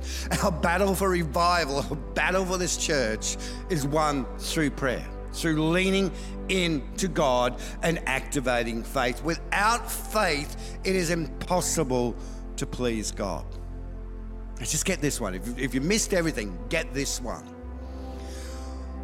our 0.43 0.51
battle 0.51 0.95
for 0.95 1.09
revival, 1.09 1.77
our 1.77 1.95
battle 1.95 2.45
for 2.45 2.57
this 2.57 2.77
church 2.77 3.37
is 3.69 3.85
won 3.85 4.25
through 4.37 4.71
prayer 4.71 5.07
through 5.33 5.69
leaning 5.69 6.11
into 6.49 7.07
God 7.07 7.59
and 7.81 7.99
activating 8.07 8.83
faith. 8.83 9.23
Without 9.23 9.91
faith, 9.91 10.77
it 10.83 10.95
is 10.95 11.09
impossible 11.09 12.15
to 12.57 12.65
please 12.65 13.11
God. 13.11 13.45
Let's 14.59 14.71
just 14.71 14.85
get 14.85 15.01
this 15.01 15.19
one. 15.19 15.33
If, 15.33 15.57
if 15.57 15.73
you 15.73 15.81
missed 15.81 16.13
everything, 16.13 16.57
get 16.69 16.93
this 16.93 17.19
one. 17.19 17.43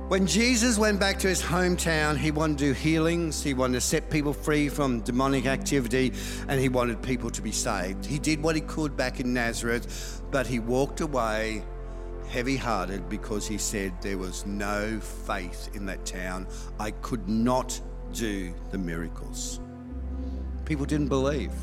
When 0.09 0.25
Jesus 0.25 0.79
went 0.79 0.99
back 0.99 1.19
to 1.19 1.27
his 1.27 1.39
hometown, 1.39 2.17
he 2.17 2.31
wanted 2.31 2.57
to 2.57 2.65
do 2.65 2.73
healings, 2.73 3.43
he 3.43 3.53
wanted 3.53 3.75
to 3.75 3.81
set 3.81 4.09
people 4.09 4.33
free 4.33 4.67
from 4.67 5.01
demonic 5.01 5.45
activity, 5.45 6.13
and 6.47 6.59
he 6.59 6.67
wanted 6.67 6.99
people 7.03 7.29
to 7.29 7.43
be 7.43 7.51
saved. 7.51 8.07
He 8.07 8.17
did 8.17 8.41
what 8.41 8.55
he 8.55 8.61
could 8.61 8.97
back 8.97 9.19
in 9.19 9.35
Nazareth, 9.35 10.23
but 10.31 10.47
he 10.47 10.57
walked 10.57 11.01
away 11.01 11.63
heavy 12.27 12.57
hearted 12.57 13.07
because 13.07 13.47
he 13.47 13.59
said 13.59 13.93
there 14.01 14.17
was 14.17 14.47
no 14.47 14.99
faith 14.99 15.69
in 15.75 15.85
that 15.85 16.07
town. 16.07 16.47
I 16.79 16.89
could 16.89 17.29
not 17.29 17.79
do 18.11 18.51
the 18.71 18.79
miracles. 18.79 19.59
People 20.65 20.85
didn't 20.85 21.09
believe. 21.09 21.53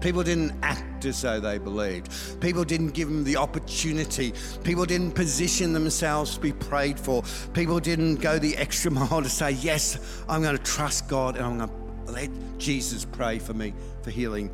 People 0.00 0.22
didn't 0.22 0.52
act 0.62 1.04
as 1.04 1.22
though 1.22 1.40
they 1.40 1.58
believed. 1.58 2.40
People 2.40 2.64
didn't 2.64 2.90
give 2.90 3.08
them 3.08 3.24
the 3.24 3.36
opportunity. 3.36 4.34
People 4.62 4.84
didn't 4.84 5.12
position 5.12 5.72
themselves 5.72 6.34
to 6.34 6.40
be 6.40 6.52
prayed 6.52 6.98
for. 6.98 7.22
People 7.54 7.80
didn't 7.80 8.16
go 8.16 8.38
the 8.38 8.56
extra 8.56 8.90
mile 8.90 9.22
to 9.22 9.28
say, 9.28 9.52
Yes, 9.52 10.22
I'm 10.28 10.42
going 10.42 10.56
to 10.56 10.62
trust 10.62 11.08
God 11.08 11.36
and 11.36 11.44
I'm 11.44 11.56
going 11.58 11.70
to 12.06 12.12
let 12.12 12.30
Jesus 12.58 13.04
pray 13.04 13.38
for 13.38 13.54
me 13.54 13.74
for 14.02 14.10
healing. 14.10 14.50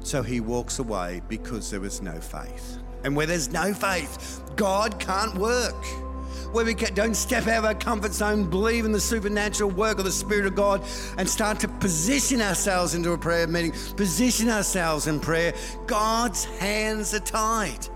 So 0.00 0.22
he 0.22 0.40
walks 0.40 0.78
away 0.78 1.22
because 1.28 1.70
there 1.70 1.80
was 1.80 2.02
no 2.02 2.20
faith. 2.20 2.78
And 3.04 3.16
where 3.16 3.26
there's 3.26 3.50
no 3.52 3.74
faith, 3.74 4.42
God 4.56 4.98
can't 5.00 5.34
work. 5.34 5.74
Where 6.52 6.64
we 6.64 6.74
don't 6.74 7.14
step 7.14 7.46
out 7.46 7.58
of 7.58 7.64
our 7.64 7.74
comfort 7.74 8.12
zone, 8.12 8.48
believe 8.48 8.84
in 8.84 8.92
the 8.92 9.00
supernatural 9.00 9.70
work 9.70 9.98
of 9.98 10.04
the 10.04 10.12
Spirit 10.12 10.46
of 10.46 10.54
God, 10.54 10.82
and 11.18 11.28
start 11.28 11.60
to 11.60 11.68
position 11.68 12.40
ourselves 12.40 12.94
into 12.94 13.12
a 13.12 13.18
prayer 13.18 13.46
meeting, 13.46 13.72
position 13.96 14.48
ourselves 14.48 15.06
in 15.06 15.20
prayer, 15.20 15.54
God's 15.86 16.44
hands 16.44 17.14
are 17.14 17.20
tied. 17.20 17.88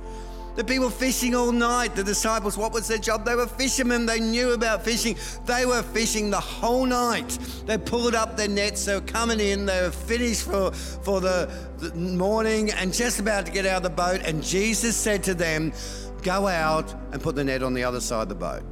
The 0.58 0.64
people 0.64 0.90
fishing 0.90 1.36
all 1.36 1.52
night, 1.52 1.94
the 1.94 2.02
disciples, 2.02 2.58
what 2.58 2.72
was 2.72 2.88
their 2.88 2.98
job? 2.98 3.24
They 3.24 3.36
were 3.36 3.46
fishermen. 3.46 4.06
They 4.06 4.18
knew 4.18 4.54
about 4.54 4.84
fishing. 4.84 5.16
They 5.46 5.64
were 5.66 5.84
fishing 5.84 6.30
the 6.30 6.40
whole 6.40 6.84
night. 6.84 7.38
They 7.64 7.78
pulled 7.78 8.16
up 8.16 8.36
their 8.36 8.48
nets. 8.48 8.84
They 8.84 8.96
were 8.96 9.00
coming 9.02 9.38
in. 9.38 9.66
They 9.66 9.82
were 9.82 9.92
finished 9.92 10.42
for, 10.42 10.72
for 10.72 11.20
the, 11.20 11.48
the 11.76 11.94
morning 11.94 12.72
and 12.72 12.92
just 12.92 13.20
about 13.20 13.46
to 13.46 13.52
get 13.52 13.66
out 13.66 13.76
of 13.76 13.82
the 13.84 13.90
boat. 13.90 14.22
And 14.24 14.42
Jesus 14.42 14.96
said 14.96 15.22
to 15.22 15.34
them, 15.34 15.72
Go 16.22 16.46
out 16.46 16.94
and 17.12 17.22
put 17.22 17.36
the 17.36 17.44
net 17.44 17.62
on 17.62 17.74
the 17.74 17.84
other 17.84 18.00
side 18.00 18.22
of 18.22 18.28
the 18.28 18.34
boat. 18.34 18.62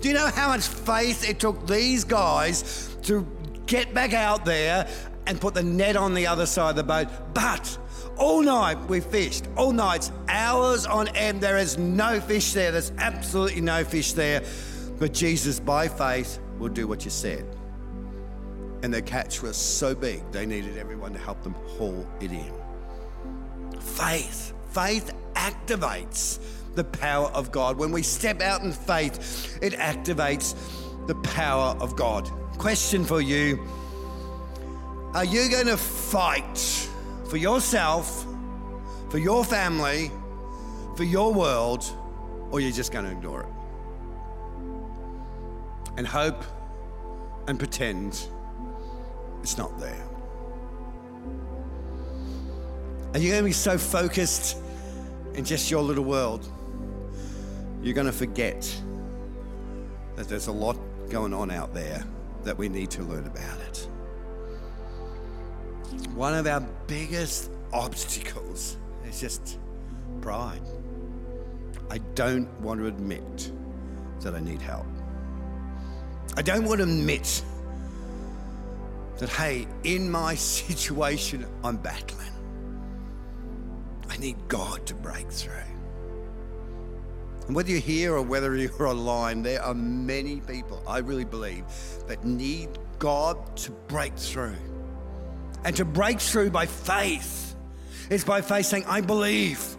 Do 0.00 0.08
you 0.08 0.14
know 0.14 0.26
how 0.26 0.48
much 0.48 0.66
faith 0.66 1.28
it 1.28 1.38
took 1.40 1.66
these 1.66 2.04
guys 2.04 2.96
to 3.02 3.26
get 3.66 3.94
back 3.94 4.12
out 4.12 4.44
there 4.44 4.88
and 5.26 5.40
put 5.40 5.54
the 5.54 5.62
net 5.62 5.96
on 5.96 6.14
the 6.14 6.26
other 6.26 6.46
side 6.46 6.70
of 6.70 6.76
the 6.76 6.84
boat? 6.84 7.08
But 7.34 7.78
all 8.16 8.42
night 8.42 8.78
we 8.88 9.00
fished, 9.00 9.46
all 9.56 9.72
nights, 9.72 10.12
hours 10.28 10.86
on 10.86 11.08
end. 11.08 11.40
There 11.40 11.58
is 11.58 11.78
no 11.78 12.20
fish 12.20 12.52
there. 12.52 12.72
There's 12.72 12.92
absolutely 12.98 13.60
no 13.60 13.84
fish 13.84 14.12
there. 14.12 14.42
But 14.98 15.12
Jesus, 15.12 15.60
by 15.60 15.88
faith, 15.88 16.38
will 16.58 16.68
do 16.68 16.86
what 16.86 17.04
you 17.04 17.10
said. 17.10 17.46
And 18.82 18.92
the 18.92 19.02
catch 19.02 19.42
was 19.42 19.56
so 19.56 19.94
big, 19.94 20.22
they 20.32 20.46
needed 20.46 20.78
everyone 20.78 21.12
to 21.12 21.18
help 21.18 21.42
them 21.42 21.54
haul 21.76 22.06
it 22.20 22.30
in. 22.30 22.52
Faith, 23.80 24.52
faith 24.70 25.12
activates 25.36 26.40
the 26.74 26.84
power 26.84 27.28
of 27.28 27.52
God. 27.52 27.78
When 27.78 27.92
we 27.92 28.02
step 28.02 28.40
out 28.40 28.62
in 28.62 28.72
faith, 28.72 29.58
it 29.62 29.74
activates 29.74 30.56
the 31.06 31.14
power 31.14 31.76
of 31.78 31.94
God. 31.94 32.28
Question 32.58 33.04
for 33.04 33.20
you 33.20 33.64
Are 35.14 35.24
you 35.24 35.48
going 35.48 35.66
to 35.66 35.76
fight? 35.76 36.88
for 37.28 37.36
yourself, 37.36 38.24
for 39.10 39.18
your 39.18 39.44
family, 39.44 40.10
for 40.96 41.04
your 41.04 41.32
world, 41.32 41.84
or 42.50 42.60
you're 42.60 42.72
just 42.72 42.92
going 42.92 43.04
to 43.04 43.10
ignore 43.10 43.42
it 43.42 43.48
and 45.96 46.06
hope 46.06 46.44
and 47.48 47.58
pretend 47.58 48.28
it's 49.42 49.58
not 49.58 49.78
there. 49.78 50.06
Are 53.14 53.18
you're 53.18 53.32
going 53.32 53.42
to 53.42 53.48
be 53.48 53.52
so 53.52 53.78
focused 53.78 54.58
in 55.36 55.44
just 55.44 55.70
your 55.70 55.82
little 55.82 56.04
world, 56.04 56.48
you're 57.82 57.94
going 57.94 58.06
to 58.06 58.12
forget 58.12 58.62
that 60.16 60.28
there's 60.28 60.46
a 60.46 60.52
lot 60.52 60.76
going 61.10 61.34
on 61.34 61.50
out 61.50 61.74
there 61.74 62.04
that 62.42 62.56
we 62.56 62.68
need 62.68 62.90
to 62.90 63.02
learn 63.02 63.26
about 63.26 63.60
it. 63.60 63.88
One 66.14 66.34
of 66.34 66.46
our 66.46 66.60
biggest 66.86 67.50
obstacles 67.72 68.78
is 69.06 69.20
just 69.20 69.58
pride. 70.20 70.62
I 71.90 71.98
don't 72.14 72.50
want 72.60 72.80
to 72.80 72.86
admit 72.86 73.52
that 74.20 74.34
I 74.34 74.40
need 74.40 74.62
help. 74.62 74.86
I 76.36 76.42
don't 76.42 76.64
want 76.64 76.78
to 76.78 76.84
admit 76.84 77.42
that, 79.18 79.28
hey, 79.28 79.66
in 79.84 80.10
my 80.10 80.34
situation, 80.36 81.46
I'm 81.62 81.76
battling. 81.76 82.35
I 84.16 84.18
need 84.18 84.48
God 84.48 84.86
to 84.86 84.94
break 84.94 85.30
through. 85.30 85.52
And 87.46 87.54
whether 87.54 87.70
you're 87.70 87.80
here 87.80 88.14
or 88.14 88.22
whether 88.22 88.54
you're 88.56 88.86
online, 88.86 89.42
there 89.42 89.62
are 89.62 89.74
many 89.74 90.40
people, 90.40 90.82
I 90.86 90.98
really 90.98 91.24
believe, 91.24 91.64
that 92.06 92.24
need 92.24 92.70
God 92.98 93.56
to 93.58 93.72
break 93.88 94.16
through. 94.16 94.56
And 95.64 95.76
to 95.76 95.84
break 95.84 96.20
through 96.20 96.50
by 96.50 96.66
faith 96.66 97.54
is 98.08 98.24
by 98.24 98.40
faith 98.40 98.66
saying, 98.66 98.84
I 98.86 99.00
believe. 99.00 99.76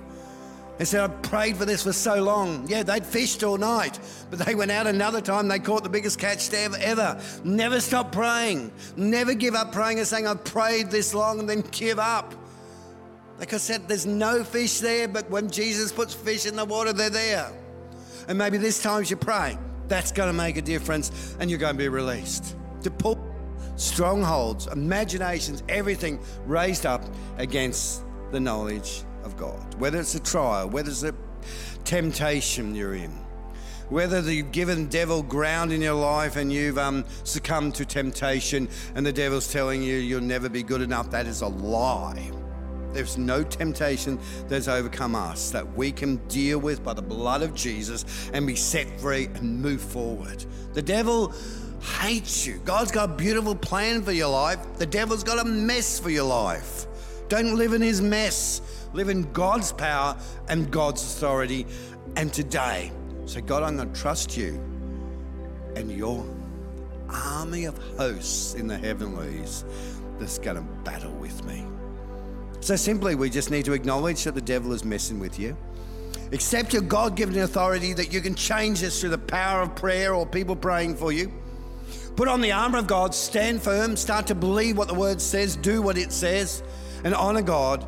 They 0.77 0.85
said, 0.85 1.01
I 1.01 1.07
prayed 1.07 1.57
for 1.57 1.65
this 1.65 1.81
for 1.81 1.93
so 1.93 2.21
long. 2.21 2.67
Yeah, 2.69 2.83
they'd 2.83 3.05
fished 3.05 3.43
all 3.43 3.57
night, 3.57 3.99
but 4.29 4.37
they 4.37 4.53
went 4.53 4.69
out 4.69 4.85
another 4.85 5.21
time. 5.21 5.47
They 5.47 5.57
caught 5.57 5.81
the 5.81 5.89
biggest 5.89 6.19
catch 6.19 6.53
ever, 6.53 6.77
ever. 6.79 7.19
Never 7.43 7.79
stop 7.79 8.11
praying. 8.11 8.71
Never 8.95 9.33
give 9.33 9.55
up 9.55 9.71
praying 9.71 9.97
and 9.97 10.07
saying, 10.07 10.27
I've 10.27 10.43
prayed 10.43 10.91
this 10.91 11.15
long 11.15 11.39
and 11.39 11.49
then 11.49 11.61
give 11.71 11.97
up. 11.97 12.35
Like 13.39 13.53
I 13.53 13.57
said, 13.57 13.87
there's 13.87 14.05
no 14.05 14.43
fish 14.43 14.79
there, 14.79 15.07
but 15.07 15.29
when 15.29 15.49
Jesus 15.49 15.91
puts 15.91 16.13
fish 16.13 16.45
in 16.45 16.55
the 16.55 16.65
water, 16.65 16.91
they're 16.91 17.09
there. 17.09 17.51
And 18.27 18.37
maybe 18.37 18.57
this 18.57 18.81
time 18.81 19.01
as 19.01 19.11
you 19.11 19.17
pray, 19.17 19.57
that's 19.87 20.11
going 20.11 20.27
to 20.27 20.33
make 20.33 20.57
a 20.57 20.61
difference 20.61 21.35
and 21.39 21.49
you're 21.49 21.59
going 21.59 21.75
to 21.75 21.77
be 21.77 21.87
released. 21.87 22.55
To 22.81 22.91
pull 22.91 23.19
strongholds, 23.75 24.67
imaginations, 24.67 25.61
everything 25.69 26.19
raised 26.45 26.85
up 26.85 27.03
against 27.37 28.01
the 28.31 28.39
knowledge 28.39 29.03
of 29.23 29.37
God. 29.37 29.75
Whether 29.75 29.99
it's 29.99 30.15
a 30.15 30.19
trial, 30.19 30.67
whether 30.69 30.89
it's 30.89 31.03
a 31.03 31.13
temptation 31.85 32.73
you're 32.73 32.95
in, 32.95 33.11
whether 33.89 34.19
you've 34.19 34.51
given 34.51 34.87
devil 34.87 35.21
ground 35.23 35.71
in 35.71 35.81
your 35.81 35.93
life 35.93 36.35
and 36.35 36.51
you've 36.51 36.77
um, 36.77 37.05
succumbed 37.23 37.75
to 37.75 37.85
temptation 37.85 38.67
and 38.95 39.05
the 39.05 39.13
devil's 39.13 39.51
telling 39.51 39.81
you 39.81 39.95
you'll 39.95 40.21
never 40.21 40.49
be 40.49 40.63
good 40.63 40.81
enough, 40.81 41.11
that 41.11 41.27
is 41.27 41.41
a 41.41 41.47
lie. 41.47 42.31
There's 42.97 43.15
no 43.15 43.43
temptation 43.43 44.17
that's 44.47 44.67
overcome 44.67 45.13
us 45.13 45.51
that 45.51 45.75
we 45.77 45.91
can 45.91 46.15
deal 46.29 46.57
with 46.57 46.83
by 46.83 46.95
the 46.95 47.01
blood 47.03 47.43
of 47.43 47.53
Jesus 47.53 48.31
and 48.33 48.47
be 48.47 48.55
set 48.55 48.99
free 48.99 49.25
and 49.35 49.61
move 49.61 49.81
forward. 49.81 50.43
The 50.73 50.81
devil 50.81 51.31
hates 51.99 52.47
you. 52.47 52.59
God's 52.65 52.91
got 52.91 53.11
a 53.11 53.13
beautiful 53.13 53.53
plan 53.53 54.01
for 54.01 54.11
your 54.11 54.29
life. 54.29 54.57
The 54.79 54.87
devil's 54.87 55.23
got 55.23 55.37
a 55.37 55.47
mess 55.47 55.99
for 55.99 56.09
your 56.09 56.23
life. 56.23 56.87
Don't 57.29 57.55
live 57.55 57.73
in 57.73 57.83
his 57.83 58.01
mess. 58.01 58.63
Live 58.93 59.09
in 59.09 59.31
God's 59.31 59.71
power 59.71 60.17
and 60.49 60.71
God's 60.71 61.03
authority. 61.03 61.67
And 62.15 62.33
today, 62.33 62.91
say, 63.27 63.41
God, 63.41 63.61
I'm 63.61 63.75
going 63.75 63.93
to 63.93 64.01
trust 64.01 64.35
you 64.35 64.55
and 65.75 65.91
your 65.91 66.25
army 67.11 67.65
of 67.65 67.77
hosts 67.95 68.55
in 68.55 68.65
the 68.65 68.75
heavenlies 68.75 69.65
that's 70.17 70.39
going 70.39 70.55
to 70.55 70.63
battle 70.83 71.13
with 71.13 71.45
me. 71.45 71.63
So 72.67 72.75
simply, 72.75 73.15
we 73.15 73.29
just 73.29 73.49
need 73.49 73.63
to 73.63 73.71
acknowledge 73.71 74.25
that 74.25 74.35
the 74.35 74.41
devil 74.41 74.73
is 74.73 74.83
messing 74.83 75.19
with 75.21 75.39
you. 75.39 75.55
Accept 76.33 76.73
your 76.73 76.81
God 76.81 77.15
given 77.15 77.39
authority 77.39 77.93
that 77.93 78.11
you 78.11 78.19
can 78.19 78.35
change 78.35 78.81
this 78.81 78.99
through 78.99 79.11
the 79.11 79.17
power 79.17 79.61
of 79.61 79.73
prayer 79.73 80.13
or 80.13 80.25
people 80.25 80.53
praying 80.53 80.97
for 80.97 81.13
you. 81.13 81.31
Put 82.17 82.27
on 82.27 82.41
the 82.41 82.51
armor 82.51 82.79
of 82.79 82.87
God, 82.87 83.15
stand 83.15 83.61
firm, 83.61 83.95
start 83.95 84.27
to 84.27 84.35
believe 84.35 84.77
what 84.77 84.89
the 84.89 84.93
word 84.93 85.21
says, 85.21 85.55
do 85.55 85.81
what 85.81 85.97
it 85.97 86.11
says, 86.11 86.61
and 87.05 87.15
honor 87.15 87.41
God. 87.41 87.85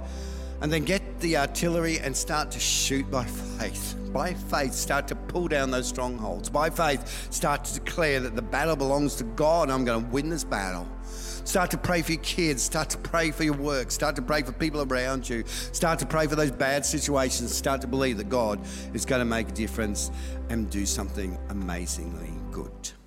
And 0.61 0.71
then 0.71 0.85
get 0.85 1.19
the 1.19 1.35
artillery 1.35 1.99
and 1.99 2.15
start 2.15 2.49
to 2.51 2.59
shoot 2.61 3.11
by 3.11 3.25
faith. 3.25 3.97
By 4.13 4.33
faith, 4.33 4.71
start 4.73 5.09
to 5.09 5.15
pull 5.15 5.49
down 5.49 5.71
those 5.71 5.89
strongholds. 5.89 6.49
By 6.49 6.69
faith, 6.69 7.27
start 7.33 7.65
to 7.65 7.73
declare 7.81 8.21
that 8.21 8.33
the 8.33 8.41
battle 8.41 8.77
belongs 8.77 9.15
to 9.15 9.25
God. 9.25 9.69
I'm 9.69 9.83
going 9.83 10.05
to 10.05 10.09
win 10.09 10.29
this 10.29 10.45
battle. 10.45 10.87
Start 11.43 11.71
to 11.71 11.77
pray 11.77 12.01
for 12.01 12.13
your 12.13 12.21
kids. 12.21 12.61
Start 12.61 12.89
to 12.91 12.97
pray 12.97 13.31
for 13.31 13.43
your 13.43 13.55
work. 13.55 13.91
Start 13.91 14.15
to 14.17 14.21
pray 14.21 14.41
for 14.41 14.51
people 14.51 14.81
around 14.81 15.27
you. 15.29 15.43
Start 15.45 15.99
to 15.99 16.05
pray 16.05 16.27
for 16.27 16.35
those 16.35 16.51
bad 16.51 16.85
situations. 16.85 17.53
Start 17.53 17.81
to 17.81 17.87
believe 17.87 18.17
that 18.17 18.29
God 18.29 18.59
is 18.93 19.05
going 19.05 19.19
to 19.19 19.25
make 19.25 19.49
a 19.49 19.53
difference 19.53 20.11
and 20.49 20.69
do 20.69 20.85
something 20.85 21.37
amazingly 21.49 22.31
good. 22.51 22.98